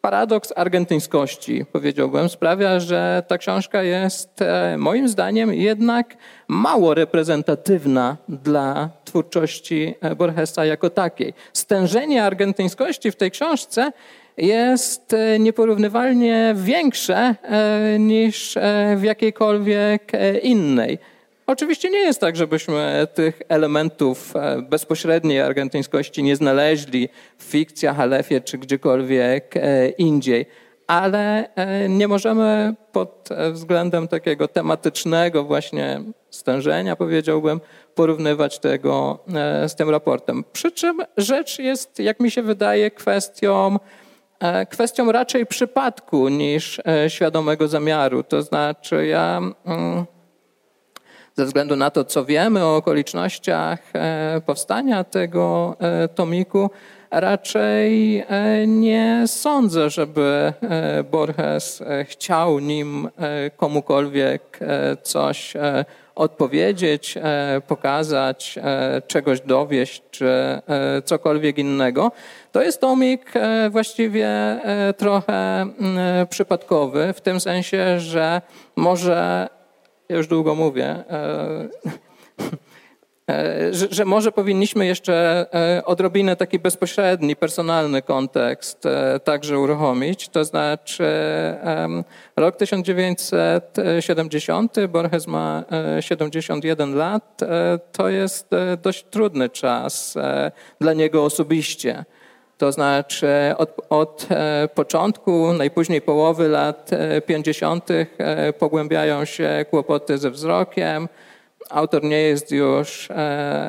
[0.00, 4.38] paradoks argentyńskości, powiedziałbym, sprawia, że ta książka jest
[4.78, 6.16] moim zdaniem jednak
[6.48, 11.34] mało reprezentatywna dla twórczości Borgesa jako takiej.
[11.52, 13.92] Stężenie argentyńskości w tej książce
[14.36, 17.34] jest nieporównywalnie większe
[17.98, 18.54] niż
[18.96, 20.98] w jakiejkolwiek innej.
[21.50, 27.08] Oczywiście nie jest tak, żebyśmy tych elementów e, bezpośredniej argentyńskości nie znaleźli
[27.38, 30.46] w fikcjach, Alefie czy gdziekolwiek e, indziej,
[30.86, 37.60] ale e, nie możemy pod względem takiego tematycznego właśnie stężenia, powiedziałbym,
[37.94, 39.18] porównywać tego
[39.66, 40.44] z tym raportem.
[40.52, 43.78] Przy czym rzecz jest, jak mi się wydaje, kwestią
[44.70, 48.22] kwestią raczej przypadku niż świadomego zamiaru.
[48.22, 50.06] To znaczy, ja mm,
[51.40, 56.70] ze względu na to, co wiemy o okolicznościach e, powstania tego e, tomiku,
[57.10, 60.52] raczej e, nie sądzę, żeby
[61.10, 63.08] Borges chciał nim
[63.56, 64.58] komukolwiek
[65.02, 65.54] coś
[66.14, 67.18] odpowiedzieć,
[67.68, 68.58] pokazać,
[69.06, 70.60] czegoś dowieść, czy
[71.04, 72.12] cokolwiek innego.
[72.52, 73.32] To jest tomik
[73.70, 74.28] właściwie
[74.96, 75.66] trochę
[76.30, 78.42] przypadkowy, w tym sensie, że
[78.76, 79.48] może
[80.10, 81.68] ja już długo mówię, e,
[83.30, 88.84] e, że, że, może powinniśmy jeszcze e, odrobinę taki bezpośredni, personalny kontekst
[89.24, 90.28] także uruchomić.
[90.28, 91.04] To znaczy
[92.36, 95.64] rok 1970, Borges ma
[96.00, 97.40] 71 lat,
[97.92, 98.50] to jest
[98.82, 100.14] dość trudny czas
[100.80, 102.04] dla niego osobiście.
[102.60, 106.90] To znaczy od, od, e, początku, najpóźniej połowy lat
[107.26, 107.90] 50.
[107.90, 111.08] E, e, pogłębiają się kłopoty ze wzrokiem.
[111.70, 113.08] Autor nie jest już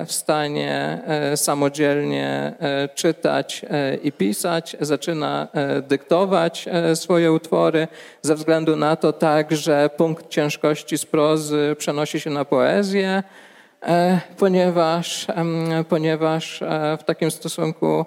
[0.06, 1.02] w stanie
[1.36, 2.54] samodzielnie
[2.96, 3.66] czytać
[4.04, 5.48] i pisać, zaczyna
[5.88, 7.88] dyktować swoje utwory.
[8.22, 13.24] Ze względu na to także punkt ciężkości z prozy przenosi się na poezję,
[14.38, 15.28] ponieważ,
[15.90, 16.64] ponieważ
[17.00, 18.06] w takim stosunku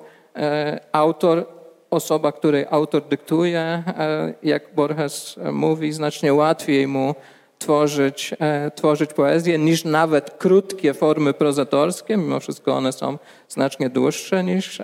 [0.92, 1.47] autor,
[1.90, 7.14] osoba, której autor dyktuje, e, jak Borges mówi, znacznie łatwiej mu
[7.59, 12.16] tworzyć, e, tworzyć poezję niż nawet krótkie formy prozatorskie.
[12.16, 13.18] Mimo wszystko one są
[13.49, 14.83] znacznie dłuższe niż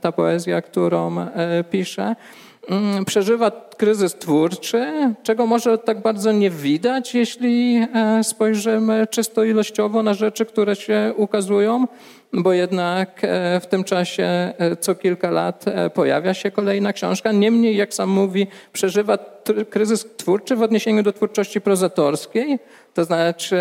[0.00, 1.16] ta poezja, którą
[1.70, 2.16] pisze.
[2.68, 7.86] Mm, przeżywa kryzys twórczy, czego może tak bardzo nie widać, jeśli
[8.22, 11.86] spojrzymy czysto ilościowo na rzeczy, które się ukazują
[12.32, 14.24] bo jednak e, w tym czasie
[14.58, 17.32] e, co kilka lat e, pojawia się kolejna książka.
[17.32, 19.18] Niemniej, jak sam mówi, przeżywa
[19.70, 22.58] kryzys twórczy w odniesieniu do twórczości prozatorskiej.
[22.94, 23.56] To znaczy,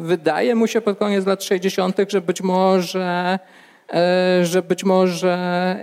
[0.00, 3.38] wydaje mu się pod koniec lat 60., że być może
[4.42, 5.76] że być może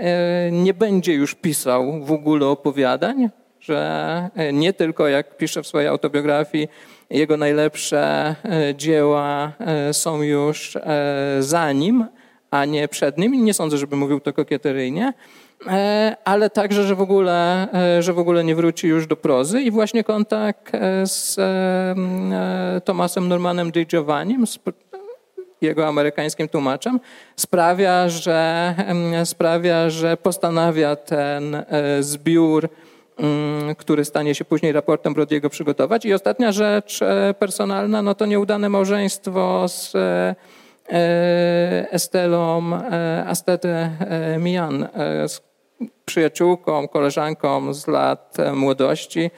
[0.52, 6.68] nie będzie już pisał w ogóle opowiadań, że nie tylko jak pisze w swojej autobiografii,
[7.10, 12.06] jego najlepsze e, dzieła e, są już e, za nim,
[12.52, 13.46] a nie przed nim.
[13.46, 15.14] Nie sądzę, żeby mówił to kokieteryjnie,
[16.26, 17.68] ale także, że w ogóle,
[18.00, 19.62] że w ogóle nie wróci już do prozy.
[19.62, 20.72] I właśnie kontakt
[21.04, 21.36] z
[22.86, 24.48] Tomasem Normanem Di Giovannim,
[25.62, 27.00] jego amerykańskim tłumaczem,
[27.36, 28.76] sprawia, że,
[29.24, 31.64] sprawia, że postanawia ten
[32.00, 32.70] zbiór
[33.20, 36.06] Mm, który stanie się później raportem Brodiego przygotować.
[36.06, 40.36] I ostatnia rzecz e, personalna, no to nieudane małżeństwo z e,
[40.90, 42.72] e, Estelą
[43.26, 43.92] Astete
[44.40, 44.88] Mian,
[45.28, 45.42] z
[46.06, 49.32] przyjaciółką, koleżanką z lat młodości.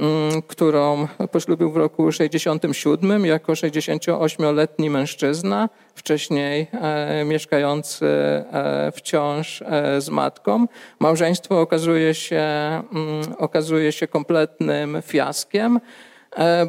[0.00, 10.00] Mm, którą poślubił w roku 67 jako 68-letni mężczyzna, wcześniej e, mieszkający e, wciąż e,
[10.00, 10.66] z matką.
[11.00, 15.80] Małżeństwo okazuje się, mm, okazuje się kompletnym fiaskiem.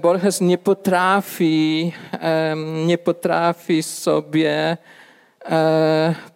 [0.01, 1.93] Borges nie potrafi,
[2.85, 4.77] nie potrafi sobie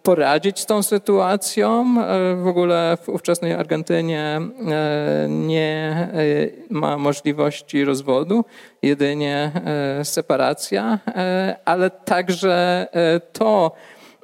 [0.02, 1.94] poradzić z tą sytuacją.
[2.00, 4.40] E, w ogóle w ówczesnej Argentynie
[5.28, 6.08] nie
[6.70, 8.44] ma możliwości rozwodu,
[8.82, 9.52] jedynie
[10.02, 10.98] separacja,
[11.64, 12.86] ale także
[13.32, 13.72] to,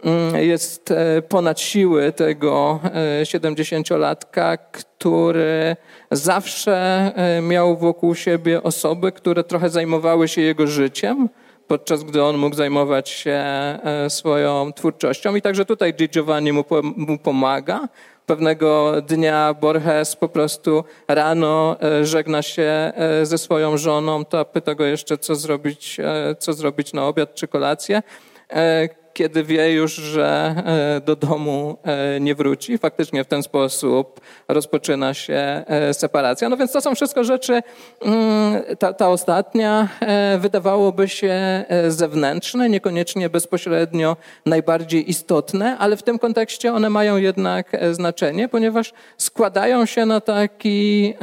[0.04, 2.80] Mm, jest e, ponad siły tego
[3.22, 5.76] 70-latka, e, który
[6.10, 6.76] zawsze
[7.16, 11.28] e, miał wokół siebie osoby, które trochę zajmowały się jego życiem,
[11.68, 13.44] podczas gdy on mógł zajmować się
[14.08, 15.34] swoją twórczością.
[15.34, 16.64] I także tutaj Di Giovanni mu,
[16.96, 17.88] mu pomaga.
[18.26, 25.18] Pewnego dnia Borges po prostu rano żegna się ze swoją żoną, to pyta go jeszcze,
[25.18, 25.96] co zrobić,
[26.38, 28.02] co zrobić na obiad czy kolację
[29.12, 30.54] kiedy wie już, że
[30.96, 32.78] e, do domu e, nie wróci.
[32.78, 36.48] Faktycznie w ten sposób rozpoczyna się e, separacja.
[36.48, 37.62] No więc to są wszystko rzeczy,
[38.02, 39.88] mm, ta, ta ostatnia
[40.38, 44.16] wydawałoby się zewnętrzne, niekoniecznie bezpośrednio
[44.46, 51.14] najbardziej istotne, ale w tym kontekście one mają jednak znaczenie, ponieważ składają się na taki,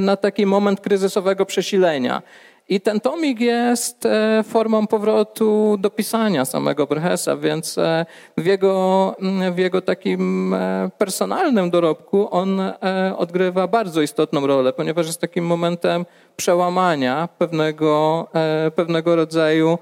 [0.00, 2.22] na taki moment kryzysowego przesilenia.
[2.70, 8.06] I ten tomik jest e, formą powrotu do pisania samego Borgesa, więc e,
[8.36, 9.16] w jego,
[9.52, 12.60] w jego takim e, personalnym dorobku on
[13.16, 16.06] odgrywa bardzo istotną rolę, ponieważ jest takim momentem
[16.36, 18.26] przełamania pewnego,
[18.74, 19.78] pewnego rodzaju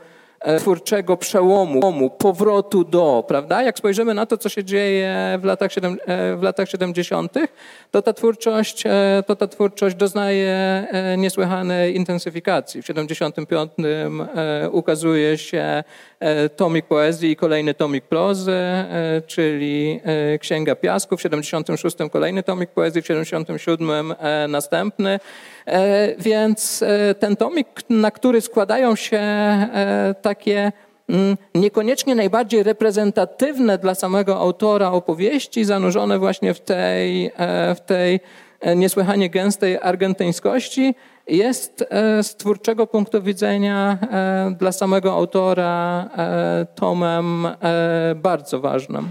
[0.59, 3.63] twórczego przełomu, powrotu do, prawda?
[3.63, 7.49] Jak spojrzymy na to, co się dzieje w latach, 7, e, w latach 70.,
[7.91, 12.83] to ta twórczość, e, to ta twórczość doznaje niesłychanej intensyfikacji.
[12.83, 13.73] W 75
[14.73, 15.85] ukazuje się
[16.57, 18.59] tomik poezji i kolejny tomik prozy,
[19.27, 20.01] czyli
[20.41, 21.17] Księga Piasku.
[21.17, 24.15] W 76 kolejny tomik poezji, w 77
[24.49, 25.21] następny.
[26.19, 26.85] Więc
[27.19, 29.21] ten tomik, na który składają się
[30.29, 30.73] takie
[31.09, 38.21] mm, niekoniecznie najbardziej reprezentatywne dla samego autora opowieści, zanurzone właśnie w tej, e, w tej
[38.61, 40.95] e, niesłychanie gęstej argentyńskości,
[41.27, 43.99] jest e, z twórczego punktu widzenia
[44.59, 46.09] dla samego autora
[46.75, 47.49] tomem
[48.17, 49.11] bardzo ważnym.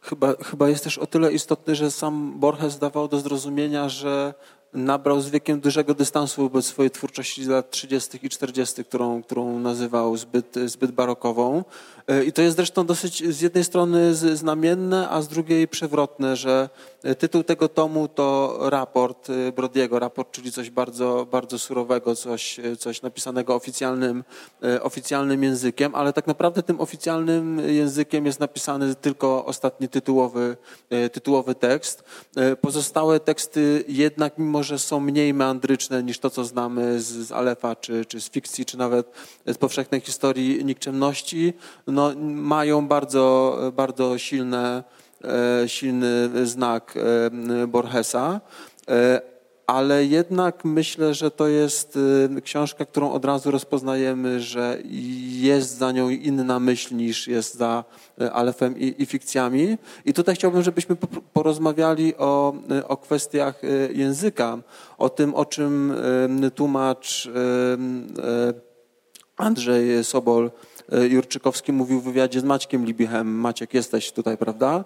[0.00, 4.34] Chyba, chyba jest też o tyle istotny, że sam Borges dawał do zrozumienia, że
[4.74, 8.18] nabrał z wiekiem dużego dystansu wobec swojej twórczości z lat 30.
[8.22, 11.64] i 40., którą, którą nazywał zbyt, zbyt barokową.
[12.10, 16.68] E, I to jest zresztą dosyć z jednej strony znamienne, a z drugiej przewrotne, że
[17.18, 23.02] tytuł tego tomu to raport e, Brodiego, raport, czyli coś bardzo, bardzo surowego, coś, coś
[23.02, 24.24] napisanego oficjalnym,
[24.62, 30.56] e, oficjalnym językiem, ale tak naprawdę tym oficjalnym językiem jest napisany tylko ostatni tytułowy,
[31.12, 32.04] tytułowy tekst.
[32.60, 37.76] Pozostałe teksty jednak, mimo że są mniej meandryczne niż to, co znamy z, z Alefa,
[37.76, 39.12] czy, czy z fikcji, czy nawet
[39.46, 41.52] z powszechnej historii nikczemności,
[41.86, 44.84] no, mają bardzo, bardzo silne,
[45.24, 46.94] e, silny znak
[47.62, 48.40] e, Borgesa,
[48.88, 49.20] e,
[49.70, 51.98] ale jednak myślę, że to jest
[52.44, 54.78] książka, którą od razu rozpoznajemy, że
[55.30, 57.84] jest za nią inna myśl niż jest za
[58.32, 59.78] Alefem i, i fikcjami.
[60.04, 60.96] I tutaj chciałbym, żebyśmy
[61.32, 62.54] porozmawiali o,
[62.88, 63.62] o kwestiach
[63.94, 64.58] języka,
[64.98, 65.94] o tym, o czym
[66.54, 67.30] tłumacz
[69.36, 70.50] Andrzej Sobol
[71.08, 73.28] Jurczykowski mówił w wywiadzie z Maćkiem Libichem.
[73.28, 74.84] Maciek, jesteś tutaj, prawda?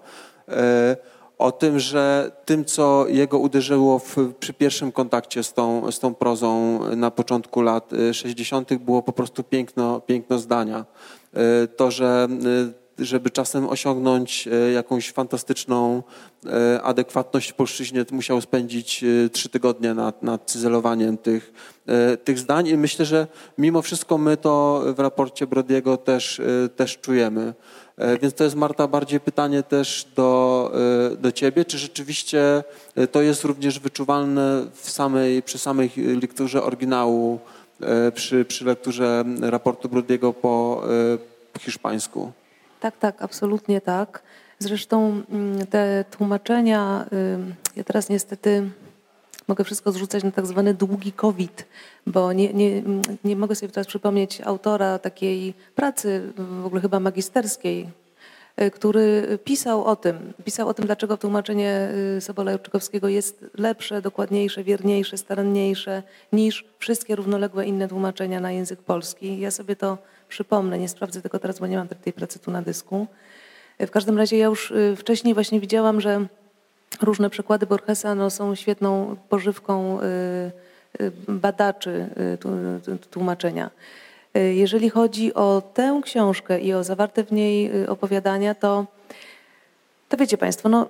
[1.38, 6.14] O tym, że tym, co jego uderzyło w, przy pierwszym kontakcie z tą, z tą
[6.14, 10.84] prozą na początku lat 60., e, było po prostu piękno, piękno zdania.
[11.76, 12.28] To, że
[12.98, 16.02] żeby czasem osiągnąć jakąś fantastyczną
[16.82, 21.52] adekwatność w polszczyźnie, musiał spędzić trzy tygodnie nad, nad cyzelowaniem tych,
[22.24, 23.26] tych zdań i myślę, że
[23.58, 26.40] mimo wszystko my to w raporcie Brodiego też,
[26.76, 27.54] też czujemy.
[27.98, 30.72] E, więc to jest, Marta, bardziej pytanie też do,
[31.18, 32.64] do ciebie, czy rzeczywiście
[33.12, 35.90] to jest również wyczuwalne w samej, przy samej
[36.22, 37.38] lekturze oryginału,
[38.14, 40.82] przy, przy lekturze raportu Brodiego po,
[41.52, 42.32] po hiszpańsku?
[42.80, 44.22] Tak, tak, absolutnie tak.
[44.58, 47.06] Zresztą mm, te tłumaczenia,
[47.76, 48.70] ja teraz niestety
[49.48, 51.66] mogę wszystko zrzucać na tak zwany długi COVID,
[52.06, 52.82] bo nie, nie,
[53.24, 57.88] nie mogę sobie teraz przypomnieć autora takiej pracy, w ogóle chyba magisterskiej,
[58.56, 64.02] e, który pisał o tym, pisał o tym, dlaczego tłumaczenie e, Sobola Jurczykowskiego jest lepsze,
[64.02, 66.02] dokładniejsze, wierniejsze, staranniejsze
[66.32, 69.40] niż wszystkie równoległe inne tłumaczenia na język polski.
[69.40, 72.62] Ja sobie to przypomnę, nie sprawdzę tego teraz, bo nie mam tej pracy tu na
[72.62, 73.06] dysku.
[73.78, 76.26] E, w każdym razie ja już wcześniej właśnie widziałam, że
[77.02, 80.04] Różne przykłady Borgesa no, są świetną pożywką y,
[81.00, 82.08] y, badaczy
[82.88, 83.70] y, tłumaczenia.
[84.34, 88.86] Jeżeli chodzi o tę książkę i o zawarte w niej opowiadania, to,
[90.08, 90.88] to wiecie Państwo, no,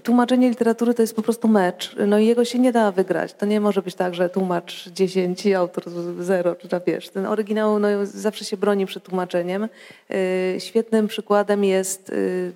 [0.00, 3.34] tłumaczenie literatury to jest po prostu mecz, no i jego się nie da wygrać.
[3.34, 5.84] To nie może być tak, że tłumacz 10 i autor
[6.20, 7.08] 0, czy tam wiesz.
[7.08, 9.68] Ten oryginał no, zawsze się broni przed tłumaczeniem.
[10.10, 12.52] Y, Świetnym przykładem jest y,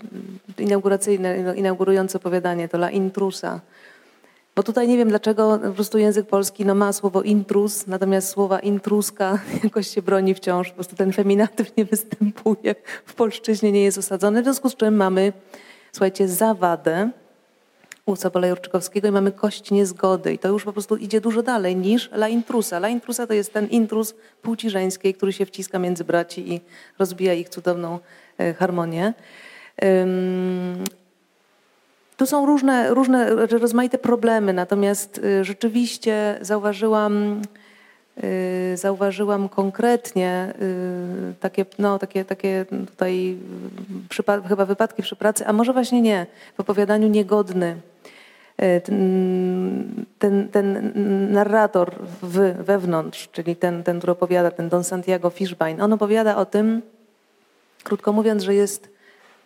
[0.58, 3.60] inauguracyjne, inaugurujące opowiadanie, to La Intrusa.
[4.56, 8.58] Bo tutaj nie wiem dlaczego po prostu język polski no, ma słowo intrus, natomiast słowa
[8.58, 10.68] intruska jakoś się broni wciąż.
[10.68, 12.74] Po prostu ten feminatyw nie występuje,
[13.04, 15.32] w polszczyźnie nie jest osadzony, w związku z czym mamy,
[15.92, 17.10] słuchajcie, zawadę
[18.06, 20.32] u Sobola Jurczykowskiego i mamy kość niezgody.
[20.32, 22.76] I to już po prostu idzie dużo dalej niż la intrusa.
[22.76, 26.60] La intrusa to jest ten intrus płci żeńskiej, który się wciska między braci i
[26.98, 27.98] rozbija ich cudowną
[28.38, 29.14] e, harmonię.
[32.16, 37.42] Tu są różne, różne rozmaite problemy, natomiast y, rzeczywiście zauważyłam,
[38.24, 40.54] y, zauważyłam konkretnie
[41.30, 43.38] y, takie, no, takie, takie tutaj
[44.48, 46.26] chyba wypadki przy pracy, a może właśnie nie,
[46.56, 47.76] w opowiadaniu niegodny.
[48.62, 48.80] Y,
[50.18, 50.92] Ten, ten,
[51.32, 56.44] narrator w, wewnątrz, czyli ten, ten, który opowiada, ten Don Santiago Fishbein, on opowiada o
[56.44, 56.82] tym,
[57.84, 58.88] krótko mówiąc, że jest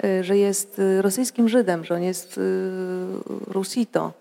[0.04, 2.40] y, że jest y, rosyjskim Żydem, że on jest
[3.46, 4.12] Rusito.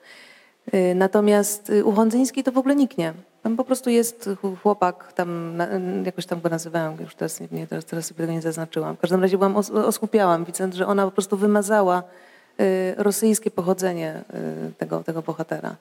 [0.96, 3.14] Natomiast u Hondzyńskiej to w ogóle niknie.
[3.44, 4.30] Tam po prostu jest
[4.62, 5.54] chłopak, tam
[6.06, 8.96] jakoś tam go nazywałam, już teraz, nie, teraz, teraz sobie tego nie zaznaczyłam.
[8.96, 12.04] W każdym razie byłam, os- osłupiałam, widząc, że ona po prostu wymazała
[12.98, 14.24] rosyjskie pochodzenie
[14.70, 15.76] y, tego, tego bohatera.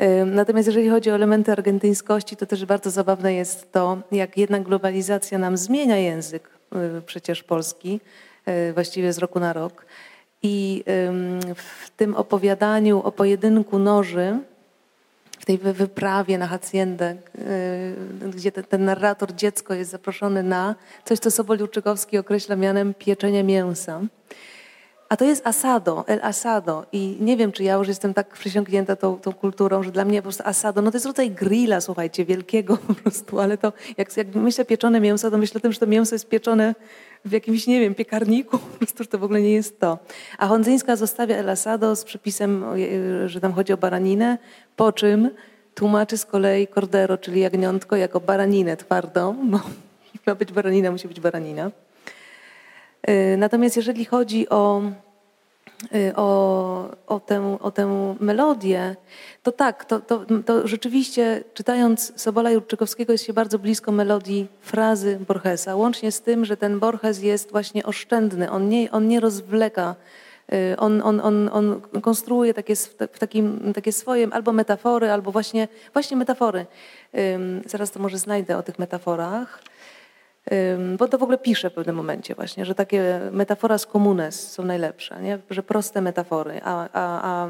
[0.00, 4.62] Y, Natomiast jeżeli chodzi o elementy argentyńskości, to też bardzo zabawne jest to, jak jednak
[4.62, 6.50] globalizacja nam zmienia język
[6.98, 8.00] y, przecież polski,
[8.68, 9.86] y, właściwie z roku na rok.
[10.46, 10.84] I
[11.56, 14.38] w tym opowiadaniu o pojedynku noży,
[15.38, 17.16] w tej wy- wyprawie na haciendę,
[18.24, 20.74] y, gdzie ten, narrator, dziecko jest zaproszony na
[21.04, 21.58] coś, co Sobol
[22.20, 24.00] określa mianem pieczenia mięsa.
[25.08, 26.86] A to jest asado, el asado.
[26.92, 30.18] I nie wiem, czy ja już jestem tak przesiąknięta tą, tą kulturą, że dla mnie
[30.18, 34.16] po prostu asado, no to jest rodzaj grilla, słuchajcie, wielkiego po prostu, ale to jak,
[34.16, 36.74] jak myślę pieczone mięso, to myślę o tym, że to mięso jest pieczone
[37.24, 39.98] w jakimś, nie wiem, piekarniku, po prostu że to w ogóle nie jest to.
[40.38, 44.38] A Hondzyńska zostawia el asado z przepisem, y, że tam chodzi o baraninę,
[44.76, 45.30] po czym
[45.74, 49.60] tłumaczy z kolei cordero, czyli jagniątko, jako baraninę twardą, bo
[50.26, 51.70] ma być baranina, musi być baranina.
[53.08, 54.82] Y, Natomiast jeżeli chodzi o,
[55.94, 58.96] y, o, o, tę, o tę melodię,
[59.42, 65.18] to tak, to, to, to rzeczywiście czytając Sobola Jurczykowskiego jest się bardzo blisko melodii frazy
[65.28, 69.94] Borgesa, łącznie z tym, że ten Borges jest właśnie oszczędny, on nie, on nie rozwleka,
[70.52, 72.74] y, on, on, on, on konstruuje takie,
[73.18, 76.66] takim, takie swoje albo metafory, albo właśnie, właśnie metafory.
[77.66, 79.62] Zaraz to może znajdę o tych metaforach.
[80.98, 84.64] Bo to w ogóle pisze w pewnym momencie właśnie, że takie metafora z komunes są
[84.64, 85.38] najlepsze, nie?
[85.50, 87.48] że proste metafory, a, a,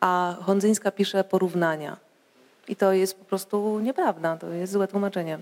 [0.00, 0.36] a,
[0.84, 1.96] a pisze porównania.
[2.68, 5.38] I to jest po prostu nieprawda, to jest złe tłumaczenie.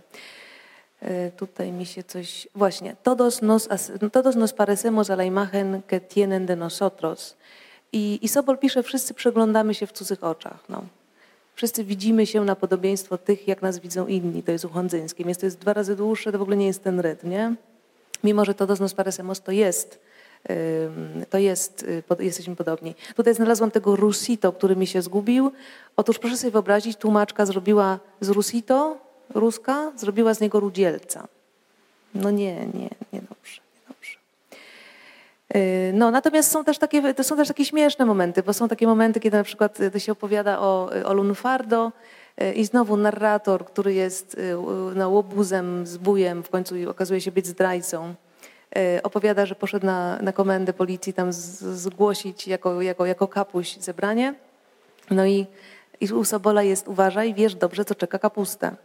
[1.02, 2.48] Y, Tutaj mi się coś...
[2.54, 2.96] Właśnie.
[3.02, 3.68] Todos nos,
[4.12, 7.36] todos nos parecemos a la imagen que tienen de nosotros.
[7.92, 10.64] I, I Sobol pisze, wszyscy przeglądamy się w cudzych oczach.
[10.68, 10.84] No.
[11.54, 14.42] Wszyscy widzimy się na podobieństwo tych, jak nas widzą inni.
[14.42, 15.28] To jest u Hondzyńskim.
[15.28, 17.54] Jest to jest dwa razy dłuższe, to w ogóle nie jest ten rytm, nie?
[18.24, 20.00] Mimo, że Todos nos parecemos to jest,
[21.30, 22.94] to jest, y, jesteśmy podobni.
[23.16, 25.52] Tutaj znalazłam tego Rusito, który mi się zgubił.
[25.96, 28.98] Otóż proszę sobie wyobrazić, tłumaczka zrobiła z Rusito,
[29.34, 31.28] Ruska, zrobiła z niego Rudzielca.
[32.14, 33.63] No nie, nie, nie dobrze.
[35.54, 38.86] Yy, No, natomiast są też, takie, to są też takie śmieszne momenty, bo są takie
[38.86, 41.92] momenty, kiedy na przykład y, to się opowiada o, o Lunfardo
[42.42, 44.56] y, i znowu narrator, który jest y,
[44.94, 48.14] no, łobuzem, zbójem, w końcu okazuje się być zdrajcą,
[48.78, 53.76] y, opowiada, że poszedł na, na komendę policji tam z, zgłosić jako, jako, jako kapuś
[53.76, 54.34] zebranie.
[55.10, 55.46] No i,
[56.00, 58.76] i u Sobola jest uważaj, wiesz dobrze, co czeka kapustę.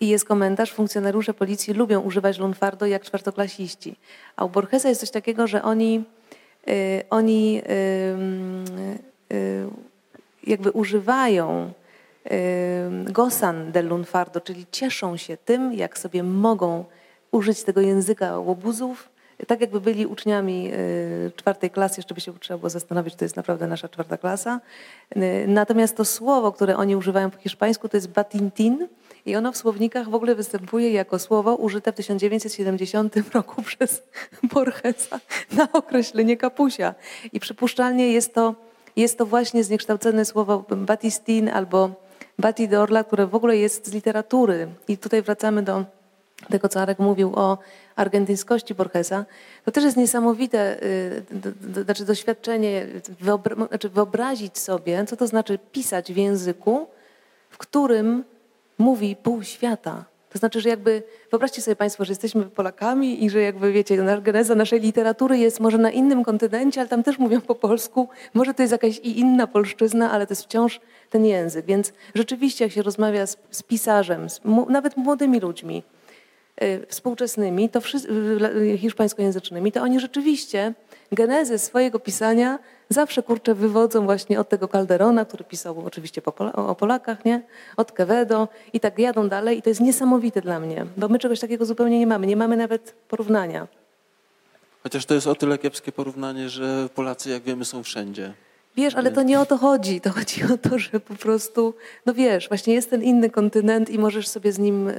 [0.00, 3.96] I jest komentarz, funkcjonariusze policji lubią używać lunfardo jak czwartoklasiści.
[4.36, 6.04] A u Borgesa jest coś takiego, że oni,
[6.68, 7.62] y, oni
[9.30, 9.66] y, y,
[10.46, 11.72] jakby używają
[12.26, 16.84] y, gosan del lunfardo, czyli cieszą się tym, jak sobie mogą
[17.30, 19.08] użyć tego języka łobuzów,
[19.46, 23.36] tak jakby byli uczniami y, czwartej klasy, jeszcze by się trzeba było zastanowić, to jest
[23.36, 24.60] naprawdę nasza czwarta klasa.
[25.46, 28.88] Natomiast to słowo, które oni używają po hiszpańsku, to jest batintin
[29.26, 34.02] i ono w słownikach w ogóle występuje jako słowo użyte w 1970 roku przez
[34.42, 35.20] Borgesa
[35.52, 36.94] na określenie kapusia.
[37.32, 38.54] I przypuszczalnie jest to,
[38.96, 41.90] jest to właśnie zniekształcone słowo batistin albo
[42.38, 44.68] batidorla, które w ogóle jest z literatury.
[44.88, 45.84] I tutaj wracamy do
[46.50, 47.58] tego, co Arek mówił o
[47.96, 49.24] argentyńskości Borgesa,
[49.64, 52.86] to też jest niesamowite y, znaczy doświadczenie,
[53.20, 56.86] wyobra znaczy wyobrazić sobie, co to znaczy pisać w języku,
[57.50, 58.24] w którym
[58.78, 60.04] mówi pół świata.
[60.30, 64.54] To znaczy, że jakby, wyobraźcie sobie Państwo, że jesteśmy Polakami i że jakby, wiecie, geneza
[64.54, 68.08] naszej literatury jest może na innym kontynencie, ale tam też mówią po polsku.
[68.34, 71.66] Może to jest jakaś i inna polszczyzna, ale to jest wciąż ten język.
[71.66, 75.82] Więc rzeczywiście, jak się rozmawia z, z pisarzem, z, nawet młodymi ludźmi,
[76.62, 77.80] Y, współczesnymi, to
[78.56, 80.74] y, hiszpańskojęzycznymi, to oni rzeczywiście
[81.12, 82.58] genezę swojego pisania
[82.88, 86.22] zawsze kurczę wywodzą właśnie od tego Calderona, który pisał oczywiście
[86.54, 87.42] o Polakach, nie?
[87.76, 91.40] Od Quevedo i tak jadą dalej i to jest niesamowite dla mnie, bo my czegoś
[91.40, 93.66] takiego zupełnie nie mamy, nie mamy nawet porównania.
[94.82, 98.32] Chociaż to jest o tyle kiepskie porównanie, że Polacy, jak wiemy, są wszędzie.
[98.76, 100.00] Wiesz, ale to nie o to chodzi.
[100.00, 101.74] To chodzi o to, że po prostu,
[102.06, 104.94] no wiesz, właśnie jest ten inny kontynent i możesz sobie z nim y,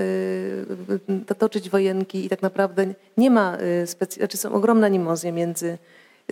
[1.38, 2.86] toczyć wojenki i tak naprawdę
[3.18, 5.78] nie ma, y, specy- znaczy są ogromne animozje między,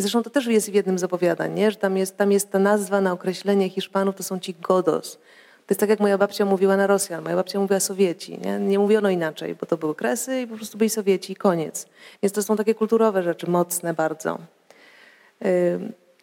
[0.02, 1.72] zresztą to też jest w jednym z opowiadań, nie?
[1.72, 5.18] że tam jest, tam jest ta nazwa na określenie Hiszpanów, to są ci godos.
[5.66, 8.40] To jest tak, jak moja babcia mówiła na Rosjan, moja babcia mówiła Sowieci.
[8.40, 11.88] Nie, nie mówiono inaczej, bo to były Kresy i po prostu byli Sowieci i koniec.
[12.24, 14.38] Więc to są takie kulturowe rzeczy, mocne bardzo.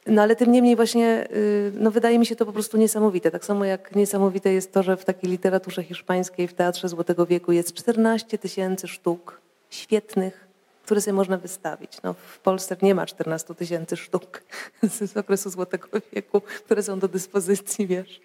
[0.06, 3.30] No ale tym niemniej właśnie, y, no wydaje mi się to po prostu niesamowite.
[3.30, 7.52] Tak samo jak niesamowite jest to, że w takiej literaturze hiszpańskiej, w Teatrze Złotego Wieku
[7.52, 10.46] jest 14 tysięcy sztuk świetnych,
[10.84, 11.92] które sobie można wystawić.
[12.02, 14.42] No, w Polsce nie ma 14 tysięcy sztuk
[14.82, 18.20] z okresu Złotego Wieku, które są do dyspozycji, wiesz.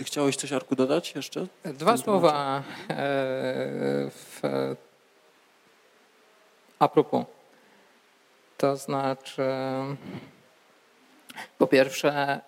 [0.00, 1.46] Chciałeś coś, Arku, dodać jeszcze?
[1.64, 2.94] Dwa słowa e,
[4.10, 4.40] w,
[6.78, 7.24] a propos.
[8.58, 9.42] To znaczy...
[11.58, 12.40] Po pierwsze,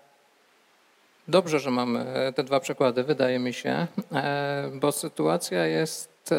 [1.29, 6.35] dobrze, że mamy te dwa przykłady, wydaje mi się, e, bo sytuacja jest,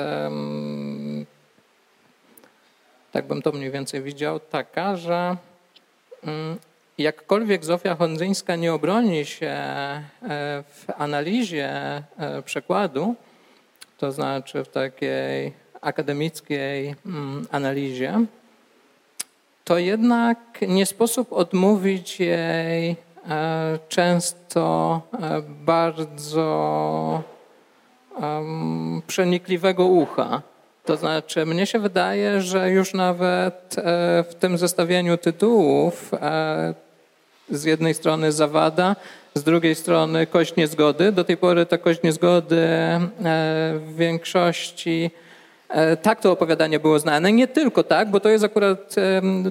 [3.17, 5.37] tak bym to mniej więcej widział, taka, że
[6.23, 6.57] mm,
[6.97, 10.03] jakkolwiek Zofia Hondzyńska nie obroni się e,
[10.63, 11.69] w analizie
[12.17, 13.15] e, przekładu,
[13.97, 18.25] to znaczy w takiej akademickiej mm, analizie,
[19.63, 20.37] to jednak
[20.67, 22.95] nie sposób odmówić jej
[23.29, 25.01] e, często
[25.65, 27.23] bardzo
[29.07, 30.41] przenikliwego ucha.
[30.87, 33.83] To znaczy, mnie się wydaje, że już nawet e,
[34.29, 36.11] w tym zestawieniu tytułów
[37.49, 38.95] z jednej strony zawada,
[39.33, 41.11] z drugiej strony kość niezgody.
[41.11, 42.67] Do tej pory ta kość niezgody
[43.75, 45.26] w większości E,
[46.01, 47.31] tak to opowiadanie było znane.
[47.31, 48.95] Nie tylko tak, bo to jest akurat,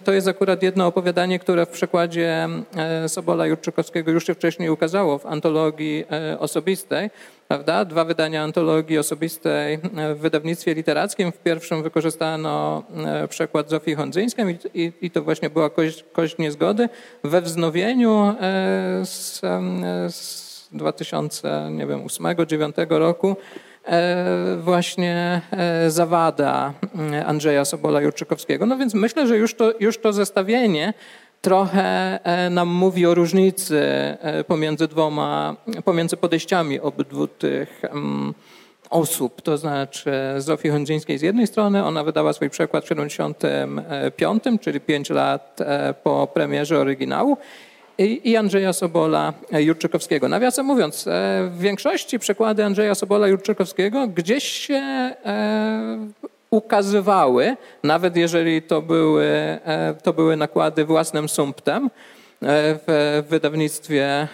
[0.04, 5.18] to jest akurat jedno opowiadanie, które w przekładzie e, Sobola Jurczykowskiego już się wcześniej ukazało
[5.18, 7.10] w antologii e, osobistej.
[7.48, 7.84] Prawda?
[7.84, 9.78] Dwa wydania antologii osobistej
[10.14, 11.32] w wydawnictwie literackim.
[11.32, 12.82] W pierwszym wykorzystano
[13.28, 16.88] przekład Zofii Hondzyńskiej i, i, to właśnie była kość, kość niezgody.
[17.24, 18.34] We wznowieniu
[19.04, 19.40] z,
[20.14, 23.36] z 2008-2009 roku E,
[24.58, 26.72] właśnie e, zawada
[27.12, 28.66] e, Andrzeja Sobola-Jurczykowskiego.
[28.66, 30.94] No więc myślę, że już to, już to zestawienie
[31.40, 32.18] trochę
[32.50, 33.82] nam mówi o różnicy
[34.46, 38.34] pomiędzy dwoma, pomiędzy podejściami obydwu tych mm,
[38.90, 44.80] osób, to znaczy Zofii Hondzyńskiej z jednej strony, ona wydała swój przekład w 1975, czyli
[44.80, 45.58] 5 lat
[46.02, 47.36] po premierze oryginału
[47.98, 50.28] i Andrzeja Sobola e, Jurczykowskiego.
[50.28, 51.10] Nawiasem mówiąc, e,
[51.50, 56.08] w większości przekłady Andrzeja Sobola Jurczykowskiego gdzieś się e,
[56.50, 59.58] ukazywały, nawet jeżeli to były,
[60.02, 61.90] to były nakłady własnym sumptem
[62.86, 64.28] w wydawnictwie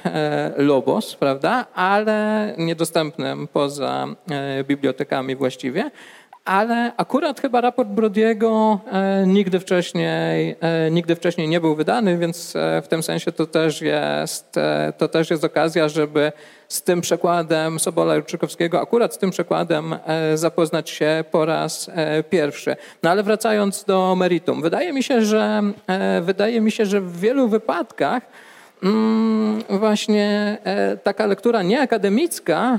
[0.56, 4.06] Lobos, prawda, ale niedostępnym poza
[4.64, 5.90] bibliotekami właściwie
[6.44, 12.56] ale akurat chyba raport Brodiego e, nigdy wcześniej, e, nigdy wcześniej nie był wydany, więc
[12.56, 14.54] e, w tym sensie to też jest,
[14.98, 16.32] to też jest okazja, żeby
[16.68, 19.96] z tym przekładem Sobola Jurczykowskiego, akurat z tym przekładem
[20.34, 21.90] zapoznać się po raz
[22.30, 22.76] pierwszy.
[23.02, 25.62] No ale wracając do meritum, wydaje mi się, że,
[26.22, 28.22] wydaje mi się, że w wielu wypadkach
[28.82, 30.58] mm, właśnie
[31.02, 32.78] taka lektura nieakademicka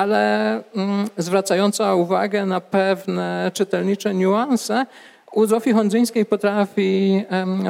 [0.00, 4.86] ale mm, zwracająca uwagę na pewne czytelnicze niuanse,
[5.32, 7.22] u Zofii Hondzyńskiej potrafi,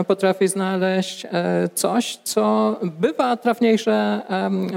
[0.09, 1.29] potrafi znaleźć e,
[1.75, 4.21] coś, co bywa trafniejsze,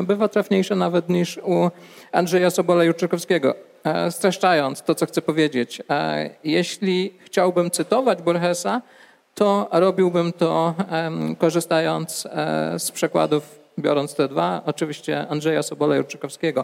[0.04, 1.70] bywa trafniejsze nawet niż u
[2.12, 3.54] Andrzeja Sobola-Jurczykowskiego.
[3.84, 8.82] E, streszczając to, co chcę powiedzieć, e, jeśli chciałbym cytować Borgesa,
[9.36, 10.74] to robiłbym to
[11.38, 12.28] korzystając
[12.78, 16.64] z przekładów, biorąc te dwa, oczywiście Andrzeja Sobola-Jurczykowskiego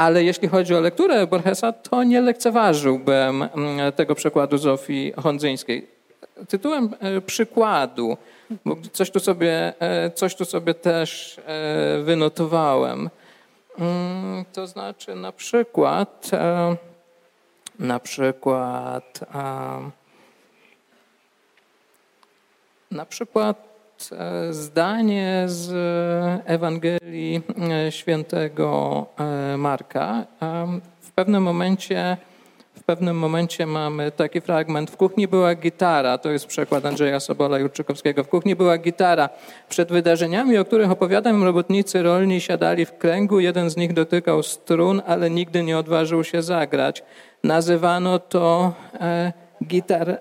[0.00, 5.86] Ale jeśli chodzi o lekturę Borgesa, to nie lekceważyłbym mm, tego przekładu Zofii Hondzyńskiej.
[6.48, 8.16] Tytułem e, przykładu,
[8.64, 13.10] bo coś tu sobie, e, coś tu sobie też e, wynotowałem.
[13.78, 16.30] Mm, to znaczy na przykład,
[17.78, 19.20] na przykład,
[22.90, 23.69] na przykład
[24.50, 25.72] zdanie z
[26.44, 27.42] Ewangelii
[27.90, 29.06] świętego
[29.56, 30.26] Marka.
[31.00, 32.16] W pewnym momencie
[32.80, 34.90] w pewnym momencie mamy taki fragment.
[34.90, 38.24] W kuchni była gitara, to jest przekład Andrzeja Sobola Jurczykowskiego.
[38.24, 39.28] W kuchni była gitara.
[39.68, 43.40] Przed wydarzeniami, o których opowiadam, robotnicy rolni siadali w kręgu.
[43.40, 47.02] Jeden z nich dotykał strun, ale nigdy nie odważył się zagrać.
[47.44, 49.32] Nazywano to e,
[49.66, 50.20] gitar.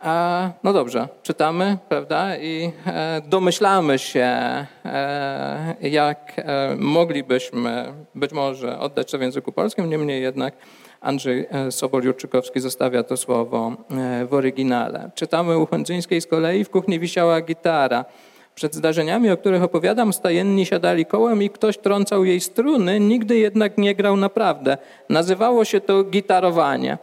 [0.00, 2.36] A, no dobrze, czytamy, prawda?
[2.36, 4.26] I e, domyślamy się,
[4.84, 10.54] e, jak e, moglibyśmy być może oddać to w języku polskim, niemniej jednak
[11.00, 13.72] Andrzej Sobol-Jurczykowski zostawia to słowo
[14.28, 15.10] w oryginale.
[15.14, 18.04] Czytamy u Chędzyńskiej z kolei, w kuchni wisiała gitara.
[18.54, 23.78] Przed zdarzeniami, o których opowiadam, stajenni siadali kołem i ktoś trącał jej struny, nigdy jednak
[23.78, 24.78] nie grał naprawdę.
[25.08, 26.98] Nazywało się to gitarowanie.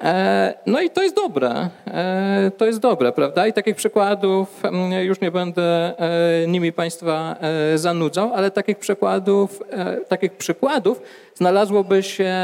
[0.00, 3.46] E, no i to jest dobre, e, to jest dobre, prawda?
[3.46, 5.62] I takich przykładów, mm, już nie będę
[5.98, 7.36] e, nimi Państwa
[7.74, 9.62] zanudzał, ale takich przykładów,
[10.08, 11.02] takich przykładów
[11.34, 12.34] znalazłoby się,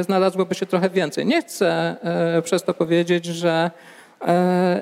[0.00, 1.26] znalazłoby się trochę więcej.
[1.26, 1.96] Nie chcę
[2.42, 3.70] przez to powiedzieć, że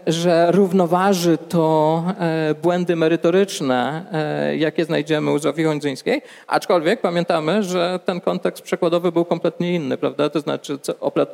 [0.06, 8.00] że równoważy to e, błędy merytoryczne, e, jakie znajdziemy u Zofii Hondzyńskiej, aczkolwiek pamiętamy, że
[8.04, 10.30] ten kontekst przekładowy był kompletnie inny, prawda?
[10.30, 10.78] To znaczy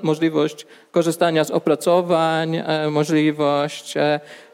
[0.03, 3.95] możliwość korzystania z opracowań, możliwość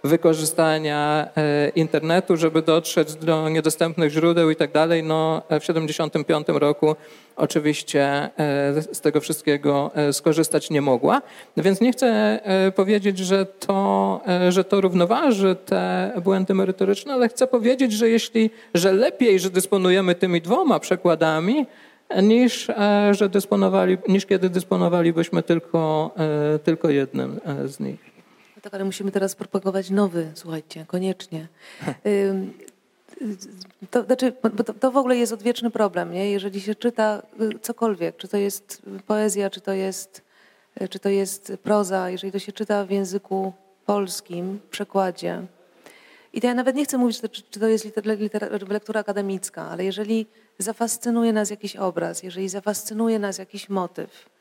[0.07, 1.29] wykorzystania
[1.75, 5.03] internetu, żeby dotrzeć do niedostępnych źródeł i tak dalej.
[5.03, 6.97] No, w 1975 roku
[7.37, 11.23] oczywiście e, z tego wszystkiego e, skorzystać nie mogła.
[11.57, 12.07] Więc nie chcę
[12.45, 18.51] e, powiedzieć, że to, że to równoważy te błędy merytoryczne, ale chcę powiedzieć, że jeśli,
[18.75, 21.67] że lepiej, że dysponujemy tymi dwoma przekładami,
[22.23, 22.69] niż,
[23.11, 26.11] że dysponowali, niż kiedy dysponowalibyśmy tylko,
[26.65, 28.06] tylko jednym z nich.
[28.67, 31.49] Tak, ale musimy teraz propagować nowy, słuchajcie, koniecznie.
[33.91, 34.33] To, znaczy,
[34.65, 36.31] to, to, w ogóle jest odwieczny problem, nie?
[36.31, 40.23] jeżeli się czyta y, cokolwiek, czy to jest poezja, czy to jest,
[40.83, 43.53] y, czy to jest proza, jeżeli to się czyta w języku
[43.87, 45.43] polskim, w przekładzie.
[46.33, 47.87] I to ja nawet nie chcę mówić, czy to jest
[48.69, 50.27] lektura akademicka, ale jeżeli
[50.59, 54.36] zafascynuje nas jakiś obraz, jeżeli zafascynuje nas jakiś motyw,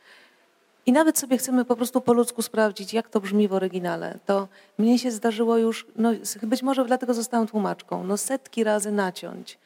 [0.86, 4.48] i nawet sobie chcemy po prostu po ludzku sprawdzić, jak to brzmi w oryginale, to
[4.78, 6.12] mnie się zdarzyło już, no,
[6.44, 9.58] być może dlatego zostałam tłumaczką, no setki razy naciąć,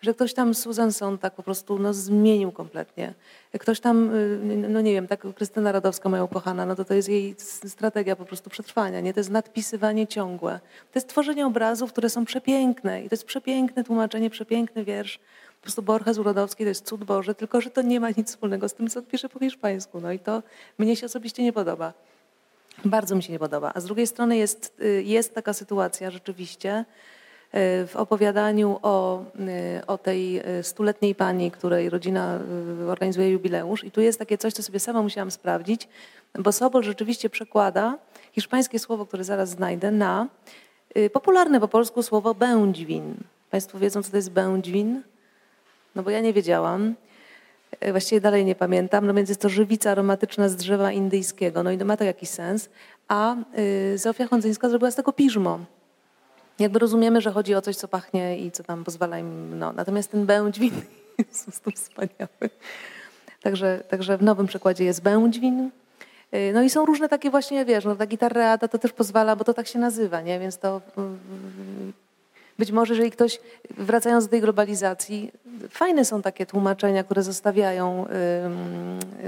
[0.00, 3.14] że ktoś tam Susan Sontag po prostu no, zmienił kompletnie.
[3.58, 7.08] Ktoś tam, y, no nie wiem, tak Krystyna Radowska, moja ukochana, no to to jest
[7.08, 7.34] jej
[7.66, 9.14] strategia po prostu przetrwania, nie?
[9.14, 10.60] To jest nadpisywanie ciągłe.
[10.92, 15.20] To jest tworzenie obrazów, które są przepiękne i to jest przepiękne tłumaczenie, przepiękny wiersz
[15.60, 18.68] po prostu Borges Urodowski to jest cud Boży, tylko że to nie ma nic wspólnego
[18.68, 20.00] z tym, co pisze po hiszpańsku.
[20.00, 20.42] No i to
[20.78, 21.92] mnie się osobiście nie podoba.
[22.84, 23.72] Bardzo mi się nie podoba.
[23.74, 26.84] A z drugiej strony jest, y, jest taka sytuacja rzeczywiście y,
[27.86, 29.24] w opowiadaniu o,
[29.80, 32.38] y, o tej stuletniej pani, której rodzina
[32.88, 33.84] organizuje jubileusz.
[33.84, 35.88] I tu jest takie coś, co sobie sama musiałam sprawdzić,
[36.38, 37.98] bo Sobol rzeczywiście przekłada
[38.32, 40.28] hiszpańskie słowo, które zaraz znajdę, na
[41.12, 43.14] popularne po polsku słowo będźwin.
[43.50, 45.02] Państwo wiedzą, co to jest będźwin?
[45.98, 46.94] No bo ja nie wiedziałam.
[47.80, 49.06] E, właściwie dalej nie pamiętam.
[49.06, 51.62] No więc jest to żywica aromatyczna z drzewa indyjskiego.
[51.62, 52.68] No i ma to jakiś sens.
[53.08, 55.58] A y, Zofia Hondzyńska zrobiła z tego piżmo.
[56.58, 59.58] Jakby rozumiemy, że chodzi o coś, co pachnie i co tam pozwala im.
[59.58, 59.72] No.
[59.72, 60.72] Natomiast ten będźwin
[61.18, 62.50] jest po prostu wspaniały.
[63.42, 65.70] Także, także w nowym przykładzie jest będźwin.
[66.34, 69.44] Y, no i są różne takie właśnie, wiesz, no ta gitarra to też pozwala, bo
[69.44, 70.38] to tak się nazywa, nie?
[70.40, 70.80] Więc to
[72.58, 73.40] być może, jeżeli ktoś,
[73.78, 75.32] wracając do tej globalizacji,
[75.70, 78.06] fajne są takie tłumaczenia, które zostawiają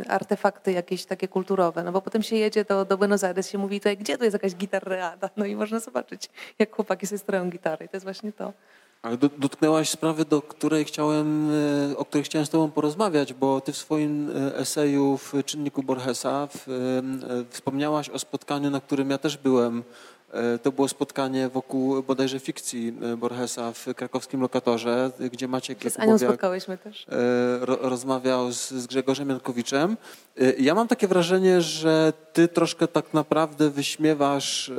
[0.08, 3.80] artefakty jakieś takie kulturowe, no bo potem się jedzie do, do Buenos Aires, się mówi
[3.80, 5.30] tutaj, gdzie tu jest jakaś gitarreada?
[5.36, 7.88] No i można zobaczyć, jak chłopaki sobie stroją gitary.
[7.88, 8.52] To jest właśnie to.
[9.02, 11.50] Ale dotknęłaś sprawy, do której chciałem,
[11.90, 15.82] e, o której chciałem z Tobą porozmawiać, bo Ty w swoim e, eseju w Czynniku
[15.82, 16.72] Borgesa w, e,
[17.50, 19.82] wspomniałaś o spotkaniu, na którym ja też byłem
[20.62, 26.18] to było spotkanie wokół bodajże fikcji e, Borgesa w krakowskim lokatorze, gdzie Maciek Z Anią
[26.18, 27.06] spotkałyśmy też.
[27.08, 27.16] E,
[27.64, 29.96] rozmawiał z, z Grzegorzem Jankowicem.
[30.58, 34.72] Ja mam takie wrażenie, że ty troszkę tak naprawdę wyśmiewasz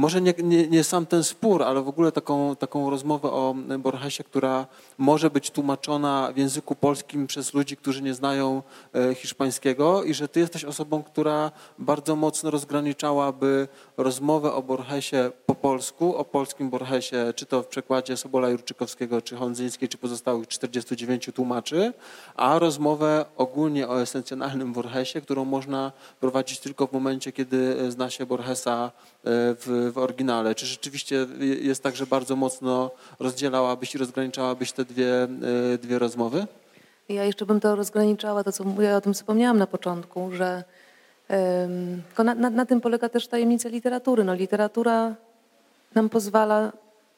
[0.00, 4.24] może nie, nie, nie sam ten spór, ale w ogóle taką, taką rozmowę o Borgesie,
[4.24, 4.66] która
[4.98, 8.62] może być tłumaczona w języku polskim przez ludzi, którzy nie znają
[8.94, 15.54] e, hiszpańskiego i że ty jesteś osobą, która bardzo mocno rozgraniczałaby rozmowę o Borgesie po
[15.54, 21.30] polsku, o polskim Borgesie, czy to w przekładzie Sobola Jurczykowskiego, czy Hondzyńskiej, czy pozostałych 49
[21.34, 21.92] tłumaczy,
[22.36, 28.26] a rozmowę ogólnie o esencjonalnym Borgesie, którą można prowadzić tylko w momencie, kiedy zna się
[28.26, 28.90] Borgesa e,
[29.24, 30.54] w, w oryginale.
[30.54, 31.26] Czy rzeczywiście
[31.60, 35.28] jest tak, że bardzo mocno rozdzielałabyś i rozgraniczałabyś te dwie, e,
[35.78, 36.46] dwie rozmowy?
[37.08, 40.64] Ja jeszcze bym to rozgraniczała, to co ja o tym wspomniałam na początku, że
[42.18, 44.24] na, na, na, tym polega też tajemnica literatury.
[44.24, 45.14] No, literatura
[45.94, 46.72] nam pozwala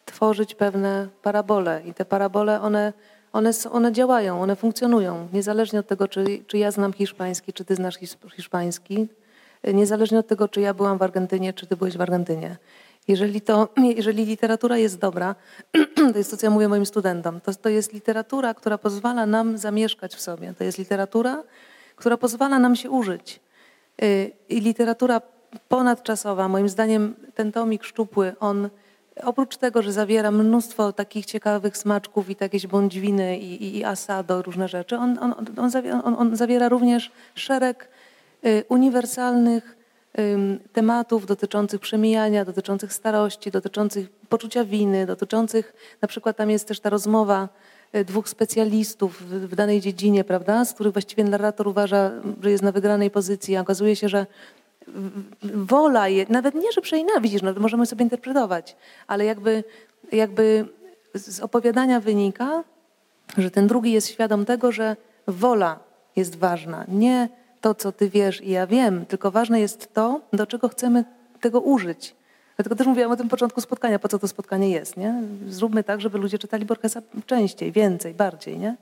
[0.04, 2.92] tworzyć pewne parabole i te parabole, one,
[3.32, 7.74] one, one działają, one funkcjonują, niezależnie od tego, czy, czy ja znam hiszpański, czy ty
[7.74, 7.98] znasz
[8.36, 9.08] hiszpański,
[9.64, 12.56] niezależnie od tego, czy ja byłam w Argentynie, czy ty byłeś w Argentynie.
[13.08, 15.34] Jeżeli, to, jeżeli literatura jest dobra,
[16.12, 19.58] to jest to, co ja mówię moim studentom, to, to jest literatura, która pozwala nam
[19.58, 20.54] zamieszkać w sobie.
[20.58, 21.42] To jest literatura,
[21.96, 23.40] która pozwala nam się użyć.
[24.02, 25.20] Y, I literatura
[25.68, 28.68] ponadczasowa, moim zdaniem ten tomik szczupły, on
[29.22, 34.42] oprócz tego, że zawiera mnóstwo takich ciekawych smaczków i jakieś bądźwiny i, i, i asado,
[34.42, 37.88] różne rzeczy, on, on, on, zawiera, on, zawiera również szereg
[38.68, 39.76] uniwersalnych
[40.72, 45.72] tematów dotyczących przemijania, dotyczących starości, dotyczących poczucia winy, dotyczących,
[46.02, 47.48] na przykład tam jest też ta rozmowa
[47.94, 52.10] y, dwóch specjalistów w, danej dziedzinie, prawda, z których właściwie narrator uważa,
[52.42, 54.26] że jest na wygranej pozycji, a okazuje się, że
[55.42, 58.76] wola, je, nawet nie, że przenienawidzisz, no, możemy sobie interpretować,
[59.06, 59.64] ale jakby,
[60.12, 60.64] jakby
[61.14, 62.64] z opowiadania wynika,
[63.38, 65.78] że ten drugi jest świadom tego, że wola
[66.16, 67.28] jest ważna, nie
[67.62, 71.04] to, co ty wiesz i ja wiem, tylko ważne jest to, do czego chcemy
[71.40, 72.14] tego użyć.
[72.56, 74.96] Dlatego też mówiłam o tym początku spotkania, po co to spotkanie jest.
[74.96, 75.22] Nie?
[75.48, 78.58] Zróbmy tak, żeby ludzie czytali Borgesa częściej, więcej, bardziej.
[78.58, 78.76] Nie?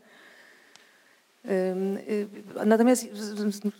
[1.44, 2.26] Y,
[2.66, 3.08] natomiast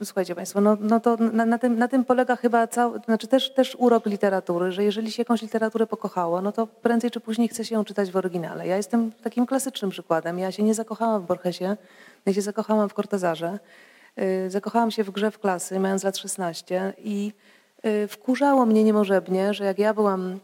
[0.05, 3.55] słuchajcie Państwo, no, no to na, na, tym, na tym polega chyba cały, znaczy też,
[3.55, 7.65] też urok literatury, że jeżeli się jakąś literaturę pokochało, no to prędzej czy później chce
[7.65, 8.67] się ją czytać w oryginale.
[8.67, 10.39] Ja jestem takim klasycznym przykładem.
[10.39, 11.77] Ja się nie zakochałam w Borgesie,
[12.27, 13.59] ja się zakochałam w Cortezarze.
[14.19, 17.33] Y, zakochałam się w grze w klasy, mając lat 16 i
[17.85, 20.41] y, wkurzało mnie niemożebnie, że jak ja byłam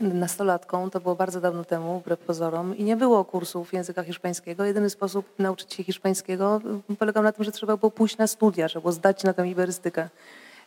[0.00, 4.64] nastolatką, to było bardzo dawno temu, wbrew pozorom, i nie było kursów języka hiszpańskiego.
[4.64, 6.60] Jedyny sposób nauczyć się hiszpańskiego
[6.98, 10.08] polegał na tym, że trzeba było pójść na studia, trzeba było zdać na tę iberystykę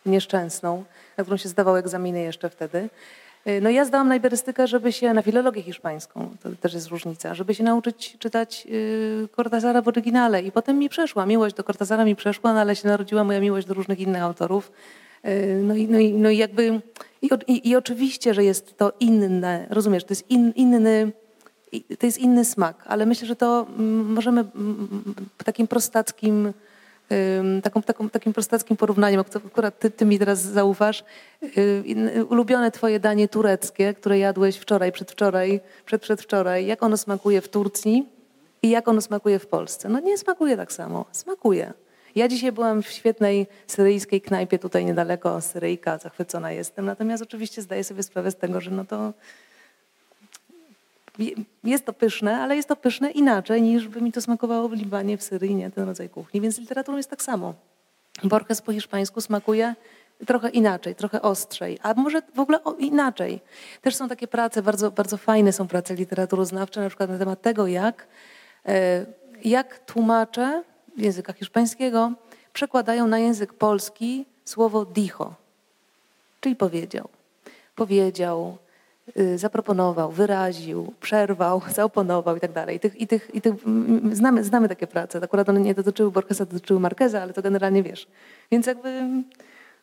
[0.06, 0.84] nieszczęsną,
[1.18, 2.90] na którą się zdawało egzaminy jeszcze wtedy.
[3.62, 7.56] No ja zdałam na iberystykę, żeby się, na filologię hiszpańską, to też jest różnica, żeby
[7.56, 10.42] się nauczyć czytać y, Cortazara w oryginale.
[10.42, 13.68] I potem mi przeszła, miłość do Cortazara mi przeszła, no ale się narodziła moja miłość
[13.68, 14.72] do różnych innych autorów.
[15.26, 16.82] Y, no i, no i, no i jakby,
[17.22, 21.12] i, i, i oczywiście, że jest to inne, rozumiesz, to jest in, inny,
[22.00, 25.16] to jest inny smak, ale myślę, że to mm, możemy mm,
[25.46, 26.54] takim prostackim
[27.64, 31.04] taką, taką, takim prostackim porównaniem, akurat ty, ty mi teraz zaufasz.
[32.30, 38.08] Ulubione twoje danie tureckie, które jadłeś wczoraj, przedwczoraj, przed, przedwczoraj, jak ono smakuje w Turcji
[38.62, 39.90] i jak ono smakuje w Polsce?
[39.90, 41.06] No nie smakuje tak samo.
[41.12, 41.74] Smakuje.
[42.16, 46.86] Ja dzisiaj byłam w świetnej syryjskiej knajpie tutaj niedaleko, Syryjka, zachwycona jestem.
[46.86, 49.14] Natomiast oczywiście zdaję sobie sprawę z tego, że no to
[51.64, 55.18] jest to pyszne, ale jest to pyszne inaczej niż by mi to smakowało w Libanie,
[55.18, 56.42] w Syrii, nie ten rodzaj kuchni.
[56.42, 57.54] Więc literaturą jest tak samo.
[58.24, 59.76] Borges po hiszpańsku smakuje
[60.26, 63.42] trochę inaczej, trochę ostrzej, a może w ogóle inaczej.
[63.82, 67.68] Też są takie prace, bardzo, bardzo fajne są prace literaturoznawcze, na przykład na temat tego,
[67.68, 68.08] jak,
[68.66, 69.06] e,
[69.46, 70.64] jak tłumacze
[70.98, 72.12] języka hiszpańskiego
[72.54, 75.34] przekładają na język polski słowo dicho,
[76.42, 77.10] czyli powiedział.
[77.76, 78.58] Powiedział,
[79.36, 82.76] zaproponował, wyraził, przerwał, zaoponował i tak dalej.
[82.76, 83.54] I tych, i tych, i tych,
[84.12, 85.20] znamy, znamy takie prace.
[85.24, 88.08] Akurat one nie dotyczyły Borgesa, dotyczyły Marqueza, ale to generalnie wiesz.
[88.52, 89.02] Więc jakby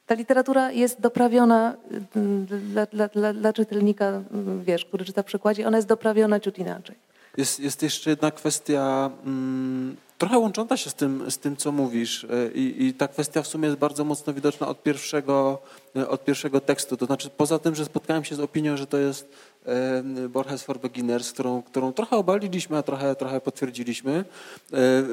[0.07, 1.77] ta literatura jest doprawiona
[2.16, 4.23] y, dla, dla, dla, dla czytelnika,
[4.61, 7.10] y, wiesz, który czyta w przykładzie, ona jest doprawiona ciut inaczej.
[7.37, 12.26] Jest, jest jeszcze jedna kwestia mm, trochę łącząca się z tym, z tym co mówisz
[12.55, 15.59] I, i ta kwestia w sumie jest bardzo mocno widoczna od pierwszego
[15.97, 16.97] E, od pierwszego tekstu.
[16.97, 19.28] To znaczy, poza tym, że spotkałem się z opinią, że to jest
[19.66, 24.12] e, Borges for Beginners, którą, którą trochę obaliliśmy, a trochę, trochę potwierdziliśmy.
[24.12, 24.24] E,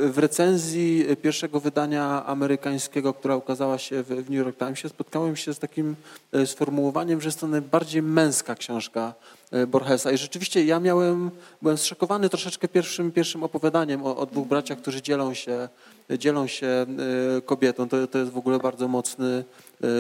[0.10, 5.54] w recenzji pierwszego wydania amerykańskiego, która ukazała się w, w New York Timesie, spotkałem się
[5.54, 5.96] z takim
[6.46, 9.14] sformułowaniem, że jest to najbardziej męska książka
[9.68, 10.12] Borgesa.
[10.12, 11.32] I rzeczywiście ja miałem,
[11.62, 15.70] byłem zszokowany troszeczkę pierwszym, pierwszym opowiadaniem o, o dwóch braciach, którzy dzielą się,
[16.18, 16.86] dzielą się
[17.46, 17.90] kobietą.
[17.90, 19.44] To, to jest w ogóle bardzo mocny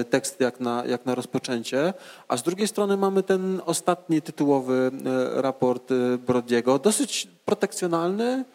[0.10, 1.93] tekst jak na, jak na rozpoczęcie,
[2.28, 4.91] a z drugiej strony mamy ten ostatni tytułowy
[5.34, 5.93] raport
[6.28, 8.45] Brodiego, dosyć protekcjonalny,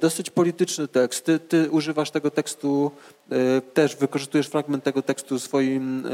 [0.00, 1.24] dosyć polityczny tekst.
[1.24, 2.90] Ty, ty, używasz tego tekstu,
[3.74, 6.06] też wykorzystujesz fragment tego tekstu w swoim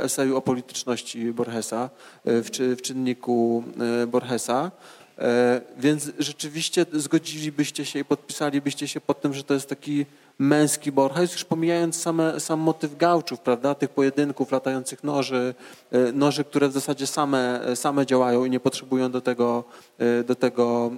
[0.00, 1.90] eseju o polityczności Borgesa,
[2.24, 3.64] w, w czynniku
[4.06, 4.70] Borgesa.
[5.18, 10.06] E, więc rzeczywiście zgodzilibyście się i podpisalibyście się pod tym, że to jest taki
[10.38, 15.54] męski Borges, już pomijając same, sam motyw gałczów, prawda, tych pojedynków, latających noży,
[15.92, 19.64] e, noży, które w zasadzie same, same działają i nie potrzebują do tego,
[19.98, 20.90] e, do tego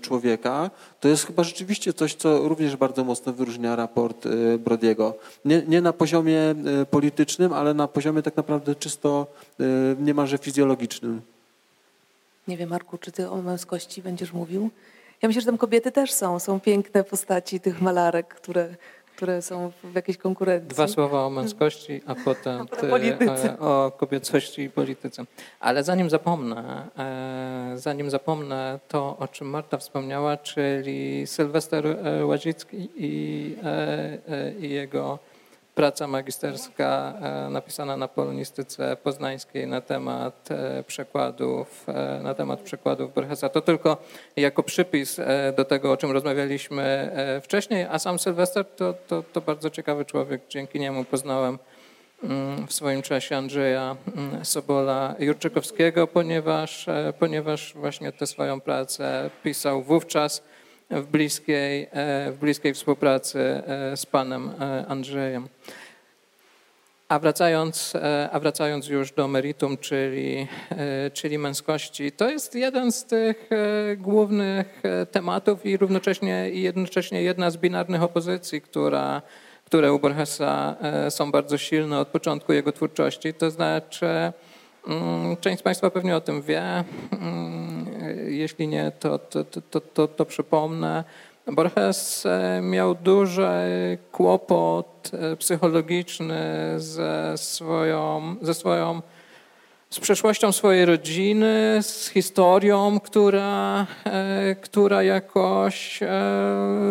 [0.00, 0.70] człowieka,
[1.00, 4.28] to jest chyba rzeczywiście coś, co również bardzo mocno wyróżnia raport
[4.58, 5.14] Brodiego.
[5.44, 6.54] Nie, nie na poziomie
[6.90, 9.26] politycznym, ale na poziomie tak naprawdę czysto
[9.98, 11.22] niemalże fizjologicznym.
[12.50, 14.70] Nie wiem, Marku, czy ty o męskości będziesz mówił?
[15.22, 16.38] Ja myślę, że tam kobiety też są.
[16.38, 18.68] Są piękne postaci tych malarek, które,
[19.16, 20.68] które są w jakiejś konkurencji.
[20.68, 22.90] Dwa słowa o męskości, a potem ty,
[23.60, 25.24] o kobiecości i polityce.
[25.60, 32.88] Ale zanim zapomnę, e, zanim zapomnę to, o czym Marta wspomniała, czyli Sylwester e, Łazicki
[32.96, 35.18] i, e, i jego
[35.80, 43.14] praca magisterska e, napisana na polonistyce poznańskiej na temat e, przekładów, e, na temat przekładów
[43.14, 43.48] Borgesa.
[43.48, 43.96] To tylko
[44.36, 45.20] jako przypis
[45.56, 47.12] do tego, o czym rozmawialiśmy
[47.42, 50.42] wcześniej, a sam Sylwester to, to, to bardzo ciekawy człowiek.
[50.48, 51.58] Dzięki niemu poznałem
[52.22, 56.86] mm, w swoim czasie Andrzeja mm, Sobola Jurczykowskiego, ponieważ,
[57.18, 60.42] ponieważ właśnie tę swoją pracę pisał wówczas
[60.90, 65.48] w bliskiej, e, w bliskiej współpracy e, z panem e, Andrzejem.
[67.08, 67.92] A wracając,
[68.32, 70.46] a wracając już do meritum, czyli,
[71.12, 73.50] czyli męskości, to jest jeden z tych
[73.96, 79.22] głównych tematów i równocześnie i jednocześnie jedna z binarnych opozycji, która,
[79.64, 80.76] które u Borgesa
[81.08, 83.34] są bardzo silne od początku jego twórczości.
[83.34, 84.32] To znaczy,
[85.40, 87.86] część z Państwa pewnie o tym wie, mm,
[88.26, 91.04] jeśli nie, to, to, to, to, to przypomnę.
[91.46, 93.48] Borges e, miał duży
[94.12, 99.02] kłopot e, psychologiczny ze swoją, ze swoją
[99.90, 106.00] z przeszłością swojej rodziny, z historią, która, e, która jakoś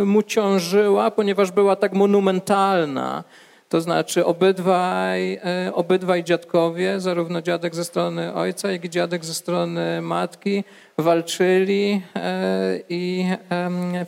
[0.06, 3.24] mu ciążyła, ponieważ była tak monumentalna.
[3.70, 9.34] To znaczy obydwaj, e, obydwaj dziadkowie, zarówno dziadek ze strony ojca, jak i dziadek ze
[9.34, 10.64] strony matki,
[10.98, 13.26] walczyli e, i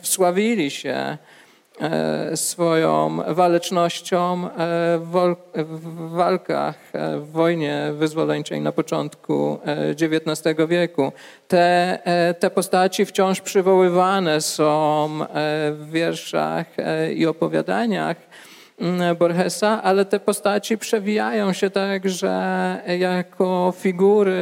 [0.02, 1.18] wsławili się
[1.80, 4.48] e, swoją walecznością
[5.54, 6.76] w walkach
[7.16, 9.58] w wojnie wyzwoleńczej na początku
[10.02, 11.12] XIX wieku.
[11.48, 11.98] Te,
[12.40, 15.08] te postaci wciąż przywoływane są
[15.70, 16.66] w wierszach
[17.14, 18.16] i opowiadaniach
[19.18, 22.32] Borgesa, ale te postaci przewijają się także
[22.98, 24.32] jako figury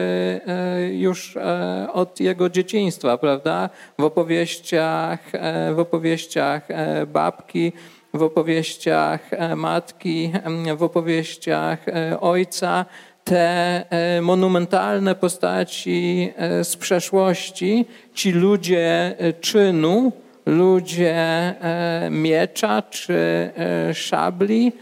[0.47, 3.71] e, już e, od jego dzieciństwa, prawda?
[3.99, 6.69] W opowieściach, e, w opowieściach
[7.07, 7.73] babki,
[8.15, 10.33] w opowieściach matki,
[10.77, 11.87] w opowieściach
[12.21, 12.85] ojca
[13.25, 13.85] te
[14.23, 16.33] monumentalne postaci
[16.63, 20.13] z przeszłości, ci ludzie czynu,
[20.47, 23.15] ludzie e, miecza czy
[23.57, 24.73] e, szabli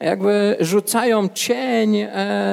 [0.00, 2.08] jakby rzucają cień e,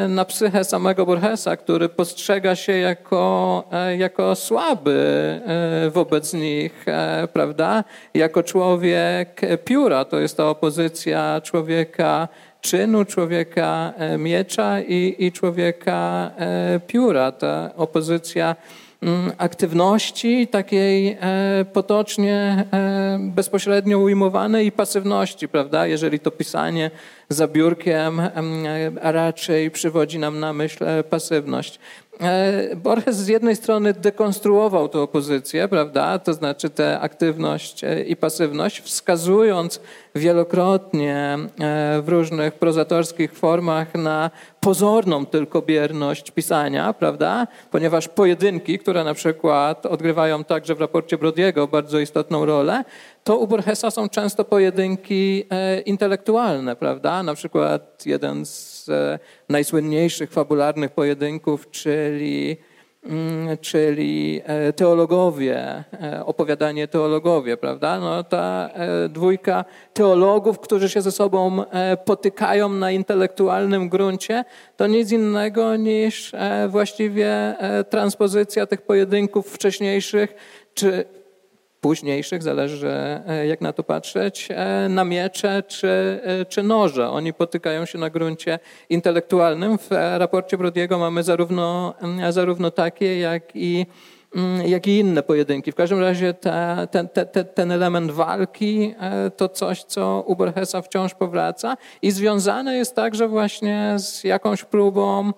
[0.09, 3.63] na psychę samego Borgesa, który postrzega się jako,
[3.97, 5.41] jako słaby
[5.89, 6.85] wobec nich,
[7.33, 7.83] prawda?
[8.13, 10.05] Jako człowiek pióra.
[10.05, 12.27] To jest ta opozycja człowieka
[12.61, 16.31] czynu, człowieka miecza i, i człowieka
[16.87, 17.31] pióra.
[17.31, 18.55] Ta opozycja
[19.37, 25.87] aktywności takiej e, potocznie e, bezpośrednio ujmowanej i pasywności, prawda?
[25.87, 26.91] Jeżeli to pisanie
[27.29, 28.21] za biurkiem,
[29.01, 31.79] a raczej przywodzi nam na myśl e, pasywność.
[32.21, 38.15] E, Borges z jednej strony dekonstruował tę opozycję, prawda, to znaczy tę aktywność e, i
[38.15, 39.81] pasywność, wskazując
[40.15, 41.37] wielokrotnie
[42.01, 49.85] w różnych prozatorskich formach na pozorną tylko bierność pisania, prawda, ponieważ pojedynki, które na przykład
[49.85, 52.83] odgrywają także w raporcie Brodiego bardzo istotną rolę,
[53.23, 57.23] to u Borgesa są często pojedynki e, intelektualne, prawda?
[57.23, 59.19] Na przykład jeden z e,
[59.49, 62.57] najsłynniejszych fabularnych pojedynków, czyli
[63.03, 65.83] mm, czyli e, teologowie,
[66.25, 67.99] opowiadanie teologowie, prawda?
[67.99, 68.69] No, ta
[69.09, 71.63] dwójka teologów, którzy się ze sobą
[72.05, 74.43] potykają na intelektualnym gruncie,
[74.77, 76.31] to nic innego niż
[76.67, 77.55] właściwie
[77.89, 80.35] transpozycja tych pojedynków wcześniejszych,
[80.73, 81.05] czy
[81.81, 84.49] późniejszych, zależy jak na to patrzeć,
[84.89, 86.19] na miecze czy,
[86.49, 87.09] czy noże.
[87.09, 88.59] Oni potykają się na gruncie
[88.89, 89.77] intelektualnym.
[89.77, 91.93] W raporcie Brodiego mamy zarówno,
[92.29, 93.85] zarówno takie, jak i
[94.65, 95.71] jak i inne pojedynki.
[95.71, 100.81] W każdym razie te, ten, te, ten element walki e, to coś, co u Borgesa
[100.81, 105.33] wciąż powraca i związane jest także właśnie z jakąś próbą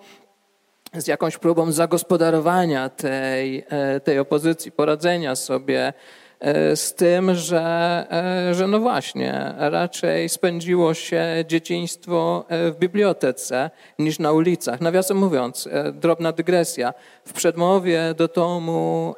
[0.94, 5.94] z jakąś próbą zagospodarowania tej, e, tej opozycji, poradzenia sobie E,
[6.76, 8.06] z tym, że,
[8.50, 13.70] e, że no właśnie, raczej spędziło się dzieciństwo e, w bibliotece
[14.00, 14.82] niż na ulicach.
[14.82, 16.94] Nawiasem mówiąc, drobna dygresja.
[17.26, 19.16] W przedmowie do tomu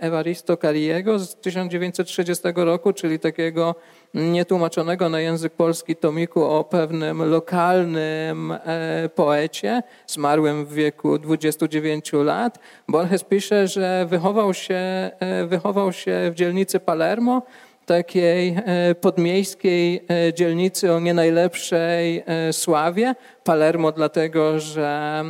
[0.00, 3.74] Evaristo Cariego z 1930 roku, czyli takiego
[4.14, 12.58] nietłumaczonego na język polski tomiku o pewnym lokalnym e, poecie, zmarłym w wieku 29 lat.
[12.88, 17.42] Borges pisze, że wychował się, e, wychował się w dzielnicy Palermo,
[17.86, 23.14] takiej e, podmiejskiej dzielnicy o nie najlepszej sławie.
[23.44, 25.24] Palermo dlatego, że,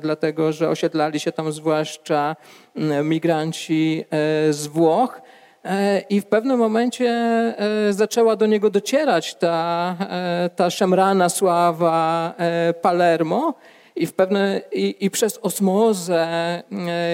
[0.00, 2.36] dlatego, że osiedlali się tam zwłaszcza
[3.04, 4.04] migranci
[4.50, 5.20] z Włoch.
[5.64, 12.34] E, I w pewnym momencie e, zaczęła do niego docierać ta, e, ta szemrana sława
[12.82, 13.54] Palermo
[13.96, 16.28] i, w pewne, i, i przez osmozę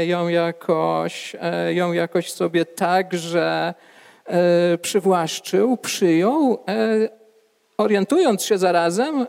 [0.07, 1.37] ją jakoś,
[1.69, 3.75] ją jakoś sobie także
[4.83, 6.65] przywłaszczył, przyjął,
[7.79, 9.27] orientując się zarazem,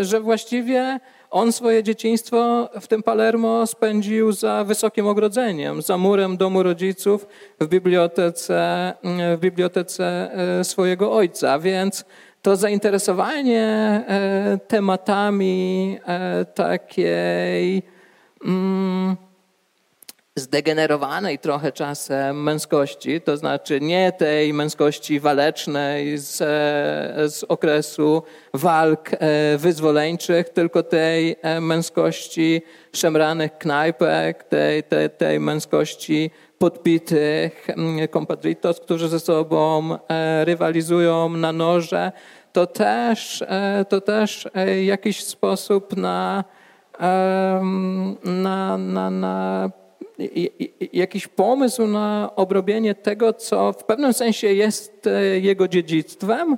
[0.00, 1.00] że właściwie
[1.30, 7.26] on swoje dzieciństwo w tym Palermo spędził za wysokim ogrodzeniem, za murem domu rodziców
[7.60, 8.92] w bibliotece,
[9.36, 11.58] w bibliotece e, swojego ojca.
[11.58, 12.04] Więc
[12.42, 13.64] to zainteresowanie
[14.08, 17.82] e, tematami e, takiej.
[18.44, 19.16] Mm,
[20.38, 26.36] zdegenerowanej trochę czasem męskości, to znaczy nie tej męskości walecznej z,
[27.34, 28.22] z okresu
[28.54, 32.62] walk e, wyzwoleńczych, tylko tej e, męskości
[32.92, 37.66] szemranych knajpek, tej, tej, tej męskości podbitych
[38.10, 42.12] kompadritos, mm, którzy ze sobą e, rywalizują na noże,
[42.52, 43.44] to też,
[43.88, 44.48] to też
[44.84, 46.44] jakiś sposób na,
[48.24, 49.70] na, na, na
[50.92, 56.56] jakiś pomysł na obrobienie tego, co w pewnym sensie jest e, jego dziedzictwem.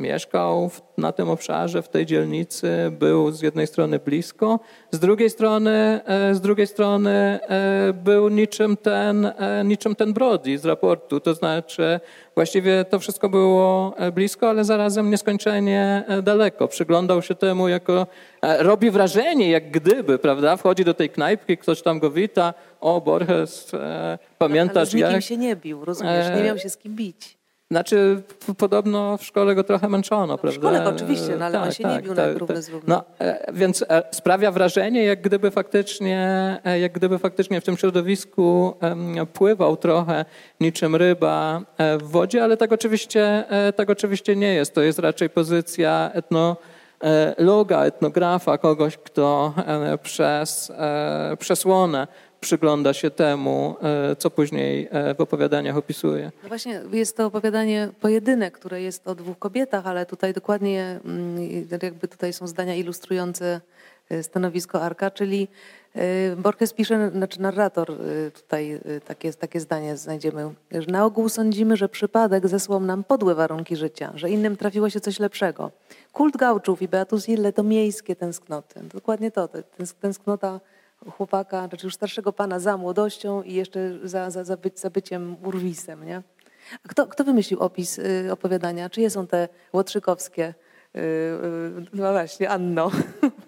[0.00, 6.00] Mieszkał na tym obszarze, w tej dzielnicy, był z jednej strony blisko, z drugiej strony,
[6.04, 9.32] e, z drugiej strony e, był niczym ten,
[9.64, 11.20] niczym ten Brody z raportu.
[11.20, 12.00] To znaczy,
[12.34, 16.68] właściwie to wszystko było blisko, ale zarazem nieskończenie daleko.
[16.68, 18.06] Przyglądał się temu jako
[18.42, 20.56] E, robi wrażenie, jak gdyby, prawda?
[20.56, 22.54] Wchodzi do tej knajpki, ktoś tam go wita.
[22.80, 26.36] O, Borges, e, pamiętasz no, ale z nikim się nie bił, rozumiesz?
[26.36, 27.39] Nie miał się z kim bić.
[27.70, 28.22] Znaczy,
[28.58, 30.58] podobno w szkole go trochę męczono, no, prawda?
[30.58, 32.86] W szkole oczywiście, no, ale tak, on się tak, nie bił tak, na równy tak.
[32.86, 38.74] No, e, więc sprawia wrażenie, jak gdyby faktycznie, jak gdyby faktycznie w tym środowisku
[39.32, 40.24] pływał trochę
[40.60, 41.62] niczym ryba
[41.98, 43.44] w wodzie, ale tak oczywiście,
[43.76, 44.74] tak oczywiście nie jest.
[44.74, 46.56] To jest raczej pozycja etno
[47.04, 52.06] E, loga, etnografa, kogoś, kto e, przez e, przesłonę
[52.40, 53.76] przygląda się temu,
[54.18, 54.88] co później
[55.18, 56.32] w opowiadaniach opisuje.
[56.42, 61.68] No właśnie jest to opowiadanie pojedynek, które jest o dwóch kobietach, ale tutaj dokładnie mm,
[61.82, 63.60] jakby tutaj są zdania ilustrujące
[64.22, 65.48] stanowisko Arka, czyli
[66.36, 67.92] Borges pisze, znaczy narrator
[68.34, 73.76] tutaj takie, takie zdanie znajdziemy, że na ogół sądzimy, że przypadek zesłał nam podłe warunki
[73.76, 75.70] życia, że innym trafiło się coś lepszego.
[76.12, 78.80] Kult gauczów i Beatus Ille to miejskie tęsknoty.
[78.94, 79.48] Dokładnie to,
[80.00, 80.60] tęsknota
[81.08, 85.36] chłopaka, znaczy już starszego pana za młodością i jeszcze za, za, za, być, za byciem
[85.44, 86.04] urwisem.
[86.04, 86.22] Nie?
[86.84, 88.90] A kto, kto wymyślił opis y, opowiadania?
[88.90, 90.54] Czyje są te łotrzykowskie?
[90.96, 92.90] Y, y, no właśnie, Anno,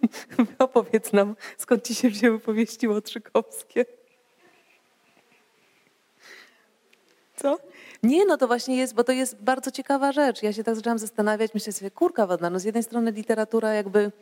[0.58, 3.84] opowiedz nam, skąd ci się wzięły powieści łotrzykowskie?
[7.36, 7.58] Co?
[8.02, 10.42] Nie, no to właśnie jest, bo to jest bardzo ciekawa rzecz.
[10.42, 14.12] Ja się tak zaczęłam zastanawiać, myślę sobie, kurka wodna, no z jednej strony literatura jakby,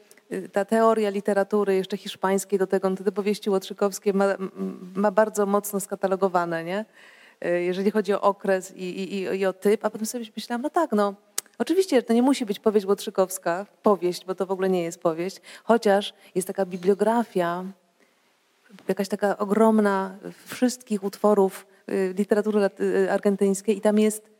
[0.52, 4.26] ta teoria literatury jeszcze hiszpańskiej do tego, no te powieści łotrzykowskie ma,
[4.94, 6.84] ma bardzo mocno skatalogowane, nie?
[7.44, 10.70] Y, jeżeli chodzi o okres i, i, i o typ, a potem sobie myślałam, no
[10.70, 11.14] tak, no
[11.58, 15.40] Oczywiście to nie musi być powieść Łotrzykowska, powieść, bo to w ogóle nie jest powieść,
[15.64, 17.64] chociaż jest taka bibliografia,
[18.88, 24.30] jakaś taka ogromna wszystkich utworów Y, literatury y, argentyńskiej i tam jest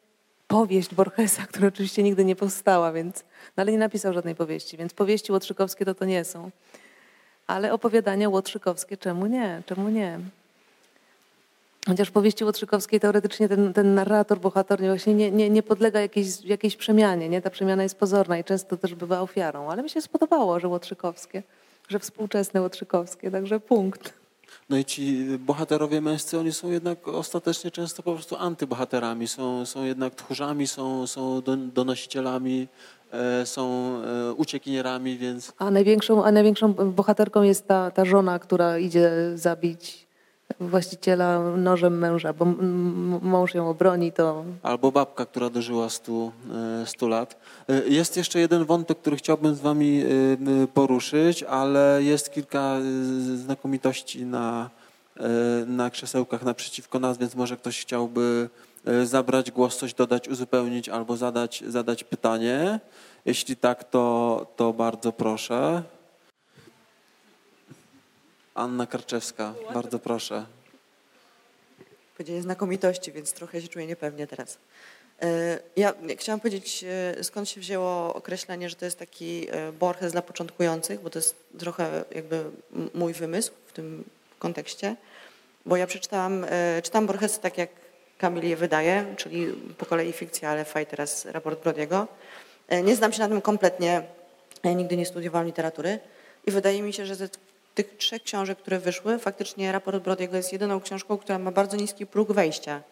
[0.51, 3.25] powieść Borgesa, która oczywiście nigdy nie powstała, więc,
[3.57, 6.51] no ale nie napisał żadnej powieści, więc powieści łotrzykowskie to to nie są.
[7.47, 9.63] Ale opowiadania łotrzykowskie czemu nie?
[9.67, 10.19] Czemu nie?
[11.87, 16.77] Chociaż powieści Łotrzykowskiej teoretycznie ten, ten narrator, bohater właśnie nie, nie, nie podlega jakiejś, jakiejś
[16.77, 17.29] przemianie.
[17.29, 17.43] Nie?
[17.43, 19.71] Ta przemiana jest pozorna i często też bywa ofiarą.
[19.71, 21.43] Ale mi się spodobało, że Łotrzykowskie,
[21.89, 24.20] że współczesne Łotrzykowskie, także punkt.
[24.69, 29.85] No i ci bohaterowie męscy, oni są jednak ostatecznie często po prostu antybohaterami, są, są
[29.85, 31.43] jednak tchórzami, są, są
[31.75, 32.69] donosicielami,
[33.13, 35.53] e, są e, uciekinierami, więc...
[35.59, 40.10] A największą, a największą bohaterką jest ta, ta żona, która idzie zabić
[40.61, 42.45] właściciela nożem męża, bo
[43.23, 44.45] mąż ją obroni, to...
[44.63, 46.33] Albo babka, która dożyła 100,
[46.87, 47.37] 100 e, lat.
[47.69, 52.77] E, jest jeszcze jeden wątek, który chciałbym z wami e, poruszyć, ale jest kilka
[53.35, 54.71] znakomitości na,
[55.67, 58.49] na krzesełkach naprzeciwko nas, więc może ktoś chciałby
[59.05, 62.81] zabrać głos, coś dodać, uzupełnić albo zadać, zadać pytanie.
[63.25, 65.83] Jeśli tak, to, to bardzo proszę.
[68.61, 70.45] Anna Karczewska, bardzo proszę.
[72.17, 74.59] Powiedzienie znakomitości, więc trochę się czuję niepewnie teraz.
[75.23, 76.85] E, ja chciałam powiedzieć,
[77.19, 81.19] e, skąd się wzięło określenie, że to jest taki e, Borges dla początkujących, bo to
[81.19, 82.45] jest trochę jakby
[82.95, 84.05] mój wymysł w tym
[84.39, 84.97] kontekście,
[85.67, 86.47] bo ja przeczytałam,
[86.83, 87.71] czytam Borgesa tak jak
[88.19, 89.47] Kamil je wydaje, czyli
[89.79, 92.09] po kolei fikcja, ale faj teraz raport Brodiego.
[92.85, 94.03] Nie znam się na tym kompletnie,
[94.65, 95.99] ja nigdy nie studiowałam literatury
[96.47, 97.17] i wydaje mi się, że
[97.75, 102.07] tych trzech książek, które wyszły, faktycznie raport Brodiego jest jedyną książką, która ma bardzo niski
[102.07, 102.83] próg wejścia,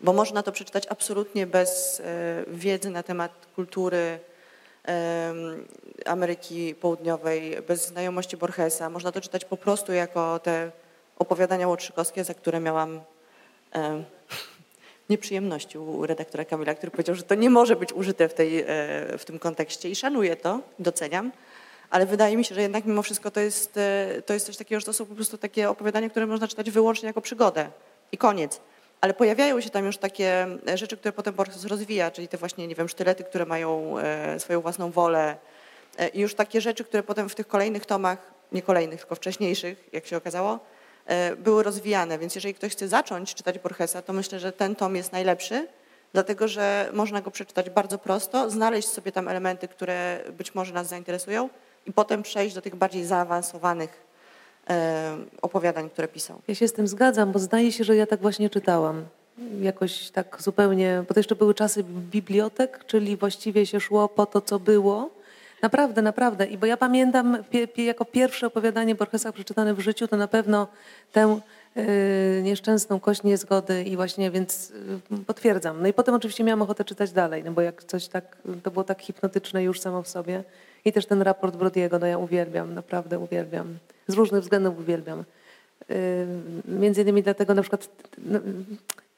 [0.00, 4.18] bo można to przeczytać absolutnie bez e, wiedzy na temat kultury
[6.06, 8.90] Ameryki Południowej, bez znajomości Borgesa.
[8.90, 10.70] Można to czytać po prostu jako te
[11.18, 13.00] opowiadania łotrzykowskie, za które miałam
[15.10, 18.64] nieprzyjemności u redaktora Kamila, który powiedział, że to nie może być użyte w, tej, e,
[19.18, 21.32] w tym kontekście i szanuję to, doceniam
[21.92, 24.80] ale wydaje mi się, że jednak mimo wszystko to jest, e, to jest coś takiego,
[24.80, 27.70] że to są po prostu takie opowiadania, które można czytać wyłącznie jako przygodę
[28.12, 28.60] i koniec.
[29.00, 32.66] Ale pojawiają się tam już takie e, rzeczy, które potem Borges rozwija, czyli te właśnie,
[32.66, 35.36] nie wiem, sztylety, które mają e, swoją własną wolę
[36.14, 38.18] i już takie rzeczy, które potem w tych kolejnych tomach,
[38.52, 40.58] nie kolejnych, tylko wcześniejszych, jak się okazało,
[41.38, 42.18] były rozwijane.
[42.18, 45.68] Więc jeżeli ktoś chce zacząć czytać Borgesa, to myślę, że ten tom jest najlepszy,
[46.12, 50.86] dlatego że można go przeczytać bardzo prosto, znaleźć sobie tam elementy, które być może nas
[50.86, 51.48] zainteresują
[51.86, 54.02] i potem przejść do tych bardziej zaawansowanych
[55.42, 56.40] opowiadań, które pisał.
[56.48, 59.04] Ja się z tym zgadzam, bo zdaje się, że ja tak właśnie czytałam.
[59.60, 64.40] Jakoś tak zupełnie, bo to jeszcze były czasy bibliotek, czyli właściwie się szło po to,
[64.40, 65.10] co było.
[65.62, 66.46] Naprawdę, naprawdę.
[66.46, 67.38] I bo ja pamiętam
[67.76, 70.66] jako pierwsze opowiadanie Borgesa przeczytane w życiu, to na pewno
[71.12, 71.40] tę
[71.76, 71.84] yy,
[72.42, 74.72] nieszczęsną kość niezgody i właśnie, więc
[75.10, 75.82] yy, potwierdzam.
[75.82, 78.84] No i potem oczywiście miałam ochotę czytać dalej, no bo jak coś tak, to było
[78.84, 80.44] tak hipnotyczne już samo w sobie.
[80.84, 83.78] I też ten raport Brodiego, no ja uwielbiam, naprawdę uwielbiam.
[84.08, 85.24] Z różnych względów uwielbiam.
[86.68, 88.40] Między innymi dlatego na przykład, no,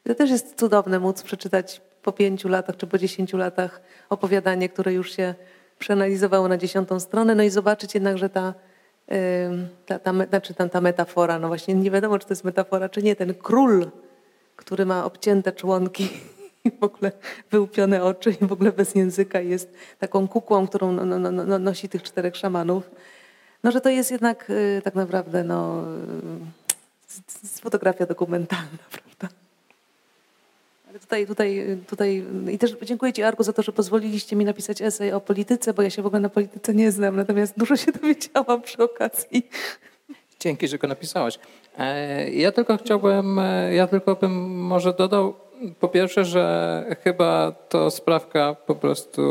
[0.07, 4.93] to też jest cudowne móc przeczytać po pięciu latach czy po dziesięciu latach opowiadanie, które
[4.93, 5.35] już się
[5.79, 8.55] przeanalizowało na dziesiątą stronę, no i zobaczyć jednak, że ta,
[9.87, 13.03] ta, ta, znaczy ta, ta metafora, no właśnie nie wiadomo, czy to jest metafora, czy
[13.03, 13.87] nie, ten król,
[14.57, 16.09] który ma obcięte członki
[16.65, 17.13] i w ogóle
[17.51, 21.59] wyłupione oczy i w ogóle bez języka jest taką kukłą, którą no, no, no, no
[21.59, 22.91] nosi tych czterech szamanów.
[23.63, 25.85] No, że to jest jednak y, tak naprawdę no,
[27.39, 29.37] y, fotografia dokumentalna, prawda?
[30.89, 34.83] Ale tutaj, tutaj, tutaj i też dziękuję Ci Arku za to, że pozwoliliście mi napisać
[34.83, 37.93] esej o polityce, bo ja się w ogóle na polityce nie znam, natomiast dużo się
[37.93, 39.49] dowiedziałam przy okazji.
[40.41, 41.39] Dzięki, że go napisałaś.
[41.79, 45.35] E, ja tylko chciałbym, e, ja tylko bym może dodał
[45.81, 49.23] po pierwsze, że chyba to sprawka po prostu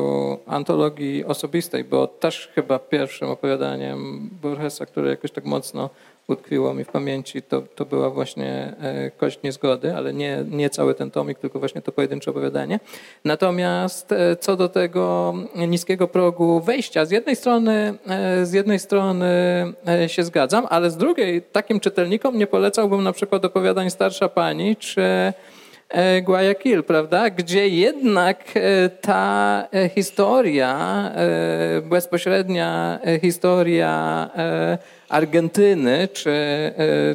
[0.48, 5.90] antologii osobistej, bo też chyba pierwszym opowiadaniem Borgesa, które jakoś tak mocno
[6.28, 10.96] utkwiło mi w pamięci, to, to była właśnie e, Kość Niezgody, ale nie, nie cały
[10.96, 12.80] ten tomik, tylko właśnie to pojedyncze opowiadanie.
[13.26, 19.34] Natomiast e, co do tego niskiego progu wejścia, z jednej strony, e, z jednej strony
[20.08, 25.34] się zgadzam, ale z drugiej takim czytelnikom nie polecałbym na przykład opowiadań Starsza Pani, czy
[26.22, 27.30] Guayaquil, prawda?
[27.30, 31.12] Gdzie jednak e, ta e, historia,
[31.84, 34.30] bezpośrednia historia
[35.10, 36.34] Argentyny czy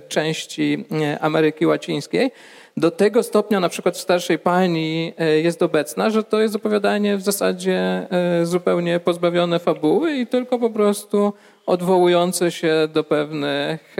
[0.09, 0.85] części
[1.21, 2.31] Ameryki Łacińskiej
[2.77, 7.23] do tego stopnia na przykład w starszej pani jest obecna, że to jest opowiadanie w
[7.23, 8.07] zasadzie
[8.43, 11.33] zupełnie pozbawione fabuły i tylko po prostu
[11.67, 13.97] odwołujące się do pewnych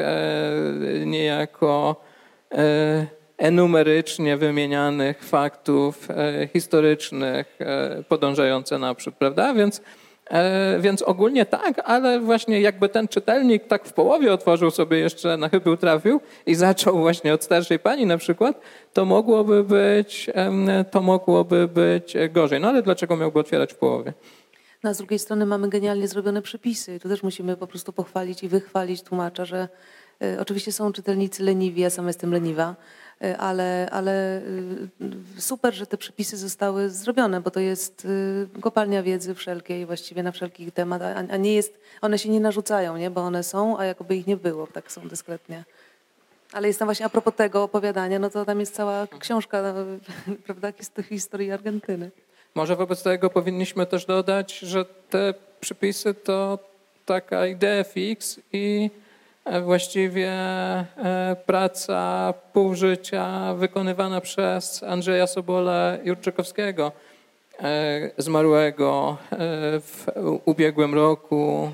[1.07, 1.97] niejako
[3.39, 9.55] enumerycznie wymienianych faktów e, historycznych e, podążające naprzód, prawda?
[9.55, 9.83] Więc
[10.31, 15.37] E, więc ogólnie tak, ale właśnie jakby ten czytelnik tak w połowie otworzył sobie jeszcze
[15.37, 18.61] na chybił trafił i zaczął właśnie od starszej pani na przykład,
[18.93, 20.31] to mogłoby być,
[20.91, 22.61] to mogłoby być gorzej.
[22.61, 24.13] No ale dlaczego miałby otwierać w połowie?
[24.83, 27.01] No, a z drugiej strony mamy genialnie zrobione przepisy.
[27.01, 29.69] Tu też musimy po prostu pochwalić i wychwalić tłumacza, że
[30.23, 32.77] y, oczywiście są czytelnicy leniwi, ja sama jestem leniwa,
[33.39, 34.89] ale, ale y,
[35.39, 40.33] super, że te przepisy zostały zrobione, bo to jest y, kopalnia wiedzy wszelkiej, właściwie na
[40.33, 43.11] wszelki temat, a, nie jest, one się nie narzucają, nie?
[43.11, 45.65] bo one są, a jakoby ich nie było, tak są dyskretnie.
[46.53, 49.75] Ale jest tam właśnie a propos tego opowiadania, no to tam jest cała książka, no,
[50.47, 52.11] prawda, his- historii Argentyny.
[52.55, 56.59] Może wobec tego powinniśmy też dodać, że te przepisy to
[57.07, 59.08] taka idea fix i e,
[59.65, 60.87] właściwie e,
[61.47, 66.93] praca pół życia wykonywana przez Andrzeja Sobola Jurczykowskiego,
[67.63, 69.17] e, zmarłego
[69.81, 70.07] w
[70.45, 71.71] ubiegłym roku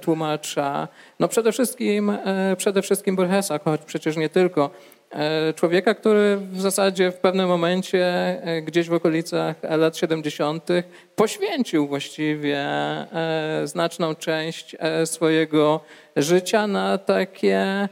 [0.00, 0.88] tłumacza,
[1.20, 2.12] no przede wszystkim,
[2.56, 4.70] przede wszystkim Borgesa, choć przecież nie tylko.
[5.10, 8.06] E, człowieka, który w zasadzie w pewnym momencie,
[8.42, 10.68] e, gdzieś w okolicach lat 70.,
[11.16, 15.80] poświęcił właściwie e, znaczną część swojego
[16.16, 17.88] życia na takie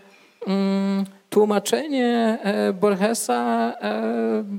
[0.46, 2.38] mm, tłumaczenie
[2.80, 3.72] Borgesa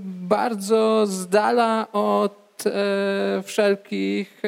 [0.03, 2.63] bardzo z dala od
[3.43, 4.41] wszelkich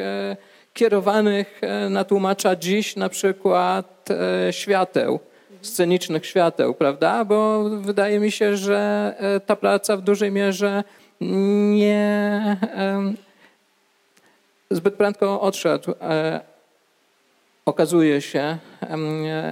[0.74, 4.10] kierowanych na tłumacza dziś na przykład
[4.52, 5.20] świateł
[5.62, 7.26] scenicznych świateł, prawda?
[7.26, 10.84] Bo wydaje mi się, że e, ta praca w dużej mierze
[11.72, 12.58] nie
[14.72, 15.94] zbyt prędko odszedł.
[16.02, 16.42] E,
[17.66, 18.58] okazuje się,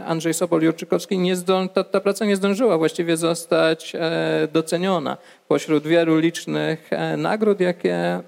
[0.06, 5.18] Andrzej Sobol-Jurczykowski, nie zdąży, ta, ta, praca nie zdążyła właściwie zostać e, doceniona.
[5.48, 8.20] Pośród wielu licznych nagród, jakie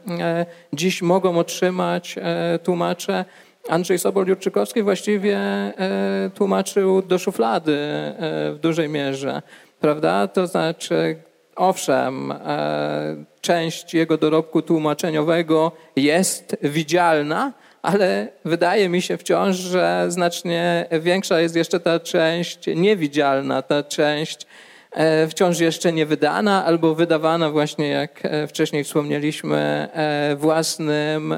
[0.73, 2.15] dziś mogą otrzymać
[2.63, 3.25] tłumacze,
[3.69, 9.41] Andrzej Sobol-Jurczykowski właściwie e, tłumaczył do szuflady e, w dużej mierze,
[9.79, 10.27] prawda?
[10.27, 11.15] To znaczy,
[11.55, 20.85] owszem, e, część jego dorobku tłumaczeniowego jest widzialna, ale wydaje mi się wciąż, że znacznie
[21.01, 24.47] większa jest jeszcze ta część niewidzialna, ta część
[25.29, 31.35] wciąż jeszcze nie wydana albo wydawana właśnie, jak e, wcześniej wspomnieliśmy, e, własnym,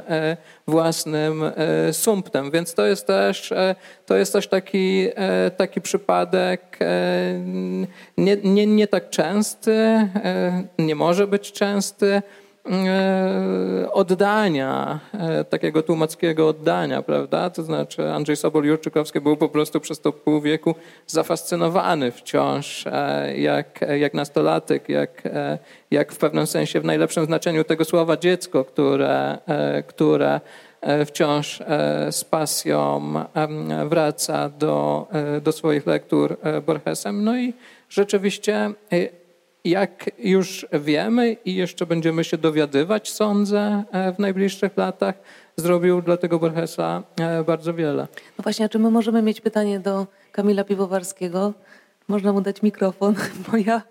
[0.68, 1.44] własnym
[1.91, 2.52] sumptem.
[2.52, 3.53] Więc to jest też,
[4.06, 5.07] to jest też taki,
[5.57, 6.80] taki przypadek
[8.18, 10.07] nie, nie, nie tak częsty,
[10.80, 12.40] nie może być częsty, E,
[13.92, 17.50] oddania, e, takiego tłumackiego oddania, prawda?
[17.50, 20.76] To znaczy Andrzej Sobol-Jurczykowski był po prostu przez to pół wieku
[21.08, 25.24] zafascynowany wciąż e, jak, jak nastolatek, jak,
[25.92, 29.38] jak w pewnym sensie w najlepszym znaczeniu tego słowa dziecko, które,
[29.88, 30.42] które
[31.06, 31.60] wciąż
[32.12, 33.14] z pasją
[33.90, 35.08] wraca do,
[35.42, 37.24] do swoich lektur Borgesem.
[37.24, 37.54] No i
[37.90, 38.74] rzeczywiście
[39.66, 45.16] jak już wiemy i jeszcze będziemy się dowiadywać, sądzę, e, w najbliższych latach,
[45.56, 48.08] zrobił dla tego Borgesa e, bardzo wiele.
[48.38, 51.54] No właśnie, a czy my możemy mieć pytanie do Kamila Piwowarskiego?
[52.08, 53.16] Można mu dać mikrofon,
[53.52, 53.82] bo ja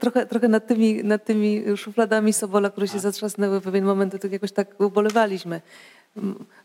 [0.00, 4.28] trochę, trochę nad, tymi, nad tymi szufladami Sobola, które się zatrzasnęły w pewien moment, to
[4.28, 5.60] jakoś tak ubolewaliśmy.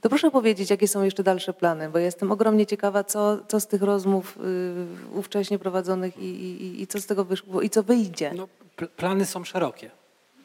[0.01, 3.67] To proszę powiedzieć, jakie są jeszcze dalsze plany, bo jestem ogromnie ciekawa, co, co z
[3.67, 8.31] tych rozmów y, ówcześnie prowadzonych i, i, i co z tego wyszło i co wyjdzie.
[8.35, 8.47] No,
[8.95, 9.91] plany są szerokie.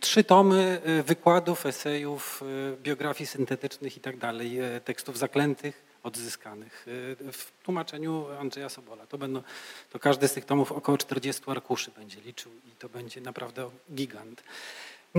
[0.01, 2.43] Trzy tomy y, wykładów, esejów,
[2.73, 6.87] y, biografii syntetycznych i tak dalej, tekstów zaklętych, odzyskanych
[7.33, 9.07] w tłumaczeniu Andrzeja Sobola.
[9.07, 9.43] To, będą,
[9.91, 14.43] to każdy z tych tomów około 40 arkuszy będzie liczył i to będzie naprawdę gigant.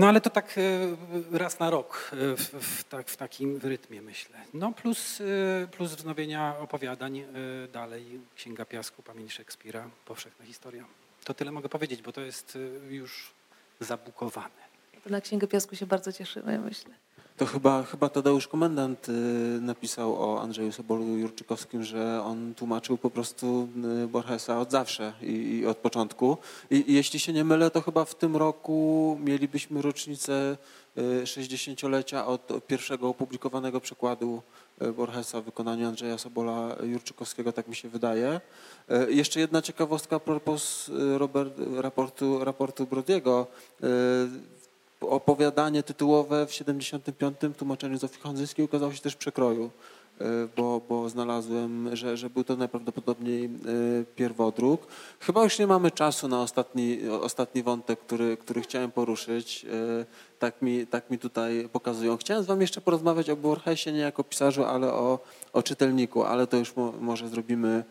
[0.00, 4.02] No ale to tak e, raz na rok e, w, w, tak, w takim rytmie
[4.02, 4.36] myślę.
[4.54, 7.24] No plus, e, plus wznowienia opowiadań
[7.72, 10.84] dalej, Księga Piasku, Pamięć Szekspira, Powszechna Historia.
[11.24, 12.58] To tyle mogę powiedzieć, bo to jest
[12.88, 13.32] już
[13.80, 14.60] zabukowane.
[15.06, 16.94] Na Księgę Piasku się bardzo cieszymy, myślę.
[17.40, 19.12] To chyba, chyba Tadeusz Komendant y,
[19.60, 23.68] napisał o Andrzeju Sobolu Jurczykowskim, że on tłumaczył po prostu
[24.04, 26.36] y, Borgesa od zawsze i, i od początku.
[26.70, 30.56] I, I, jeśli się nie mylę, to chyba w tym roku mielibyśmy rocznicę
[31.24, 34.42] 60-lecia y, od pierwszego opublikowanego przekładu
[34.96, 38.40] Borgesa w wykonaniu Andrzeja Sobola Jurczykowskiego, tak mi się wydaje.
[39.08, 43.46] Jeszcze jedna ciekawostka a propos Robert, raportu, raportu Brodiego
[45.00, 47.36] opowiadanie tytułowe w 75.
[47.58, 49.70] tłumaczeniu Zofii Honzyskiej ukazało się też w przekroju,
[50.20, 50.24] e,
[50.56, 53.50] bo, bo znalazłem, że, że był to najprawdopodobniej e,
[54.16, 54.86] pierwodruk.
[55.20, 59.64] Chyba już nie mamy czasu na ostatni, ostatni wątek, który, który chciałem poruszyć.
[59.64, 60.06] E,
[60.38, 62.16] tak, mi, tak mi tutaj pokazują.
[62.16, 65.18] Chciałem z wami jeszcze porozmawiać o Borgesie, nie jako pisarzu, ale o,
[65.52, 67.84] o czytelniku, ale to już mo, może zrobimy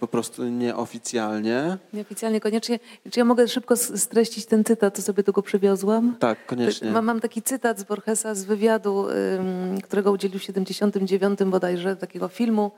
[0.00, 1.78] po prostu nieoficjalnie.
[1.92, 2.78] Nieoficjalnie koniecznie.
[3.10, 6.16] Czy ja mogę szybko streścić ten cytat, co sobie tu go przywiozłam?
[6.18, 6.90] Tak, koniecznie.
[6.90, 9.06] Mam, mam taki cytat z Borgesa z wywiadu,
[9.84, 12.70] którego udzielił w 79 bodajże, takiego filmu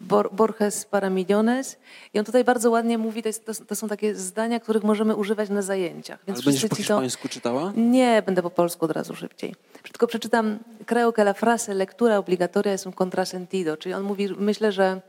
[0.00, 1.76] Bor, Borges para millones.
[2.14, 5.16] I on tutaj bardzo ładnie mówi, to, jest, to, to są takie zdania, których możemy
[5.16, 6.18] używać na zajęciach.
[6.28, 7.72] Ale będziesz po ci to- hiszpańsku czytała?
[7.76, 9.54] Nie, będę po polsku od razu szybciej.
[9.92, 14.72] Tylko przeczytam, creo que la frase lectura obligatoria es un contrasentido, czyli on mówi, myślę,
[14.72, 15.00] że,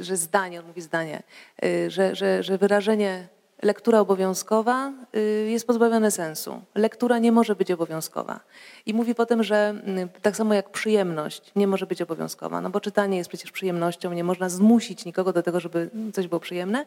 [0.00, 1.22] że zdanie, on mówi zdanie,
[1.64, 3.28] y, że, że, że wyrażenie
[3.62, 6.60] lektura obowiązkowa y, jest pozbawione sensu.
[6.74, 8.40] Lektura nie może być obowiązkowa.
[8.86, 9.74] I mówi potem, że
[10.16, 14.12] y, tak samo jak przyjemność nie może być obowiązkowa, no bo czytanie jest przecież przyjemnością,
[14.12, 16.86] nie można zmusić nikogo do tego, żeby coś było przyjemne.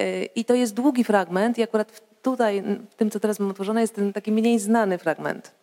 [0.00, 3.80] Y, I to jest długi fragment i akurat tutaj, w tym, co teraz mam otworzone,
[3.80, 5.54] jest ten taki mniej znany fragment.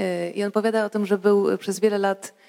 [0.00, 2.45] Y, I on opowiada o tym, że był przez wiele lat y,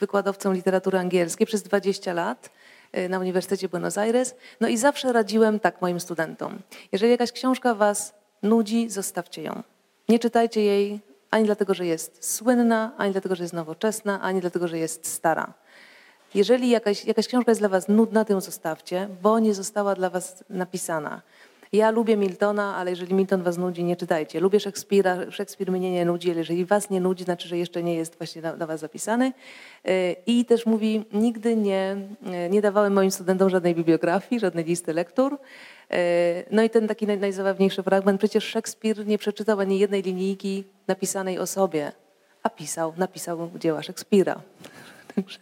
[0.00, 2.50] wykładowcą literatury angielskiej, przez 20 lat
[2.96, 4.34] y, na Uniwersytecie Buenos Aires.
[4.60, 6.58] No i zawsze radziłem tak moim studentom.
[6.92, 9.62] Jeżeli jakaś książka was nudzi, zostawcie ją.
[10.08, 11.00] Nie czytajcie jej
[11.30, 15.54] ani dlatego, że jest słynna, ani dlatego, że jest nowoczesna, ani dlatego, że jest stara.
[16.34, 20.10] Jeżeli jakaś, jakaś książka jest dla was nudna, to ją zostawcie, bo nie została dla
[20.10, 21.22] was napisana.
[21.72, 24.40] Ja lubię Miltona, ale jeżeli Milton was nudzi, nie czytajcie.
[24.40, 27.94] Lubię Szekspira, Szekspir mnie nie nudzi, ale jeżeli was nie nudzi, znaczy, że jeszcze nie
[27.94, 29.32] jest właśnie dla, was zapisany.
[29.84, 34.92] Yy, I też mówi, nigdy nie, yy, nie dawałem moim studentom żadnej bibliografii, żadnej listy
[34.92, 35.38] lektur.
[35.90, 35.96] Yy,
[36.50, 41.38] No i ten taki naj, najzabawniejszy fragment, przecież Szekspir nie przeczytał ani jednej linijki napisanej
[41.38, 41.92] o sobie,
[42.42, 44.40] a pisał, napisał dzieła Szekspira.
[45.14, 45.38] Także,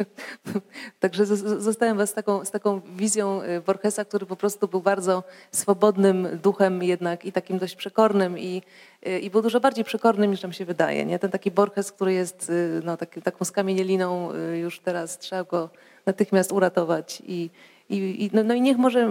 [1.01, 1.27] także
[1.61, 6.29] zostałem was z taką, z taką wizją y, Borgesa, który po prostu był bardzo swobodnym
[6.43, 8.63] duchem jednak i takim dość przekornym i,
[9.07, 11.05] y, i był dużo bardziej przekornym niż nam się wydaje.
[11.05, 11.19] Nie?
[11.19, 15.71] Ten taki Borges, który jest y, no, taką skamienieliną y, już teraz trzeba go
[16.07, 17.51] natychmiast uratować i,
[17.91, 19.09] i, i, no, no i niech może,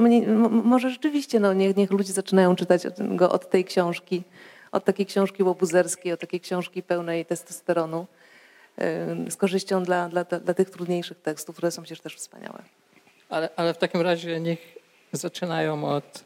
[0.50, 4.24] może rzeczywiście, no, niech, niech ludzie zaczynają czytać go od tej książki,
[4.72, 8.21] od takiej książki łobuzerskiej, od takiej książki pełnej testosteronu y,
[9.30, 12.64] z korzyścią dla, dla, dla tych trudniejszych tekstów, które są przecież też wspaniałe.
[13.30, 14.78] Ale, ale w takim razie niech
[15.12, 16.24] zaczynają od,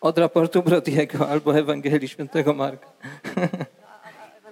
[0.00, 2.86] od raportu Brodiego albo Ewangelii Świętego Marka.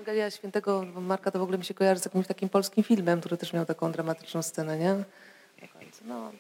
[0.05, 3.37] Ewangelia Świętego Marka to w ogóle mi się kojarzy z jakimś takim polskim filmem, który
[3.37, 5.05] też miał taką dramatyczną scenę, nie?
[6.05, 6.31] No.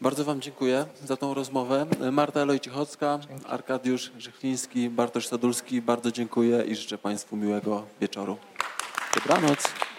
[0.00, 1.86] Bardzo wam dziękuję za tą rozmowę.
[2.12, 5.82] Marta Elojcichocka, Arkadiusz Żychliński, Bartosz Sadulski.
[5.82, 8.36] Bardzo dziękuję i życzę państwu miłego wieczoru.
[9.14, 9.91] Dobranoc.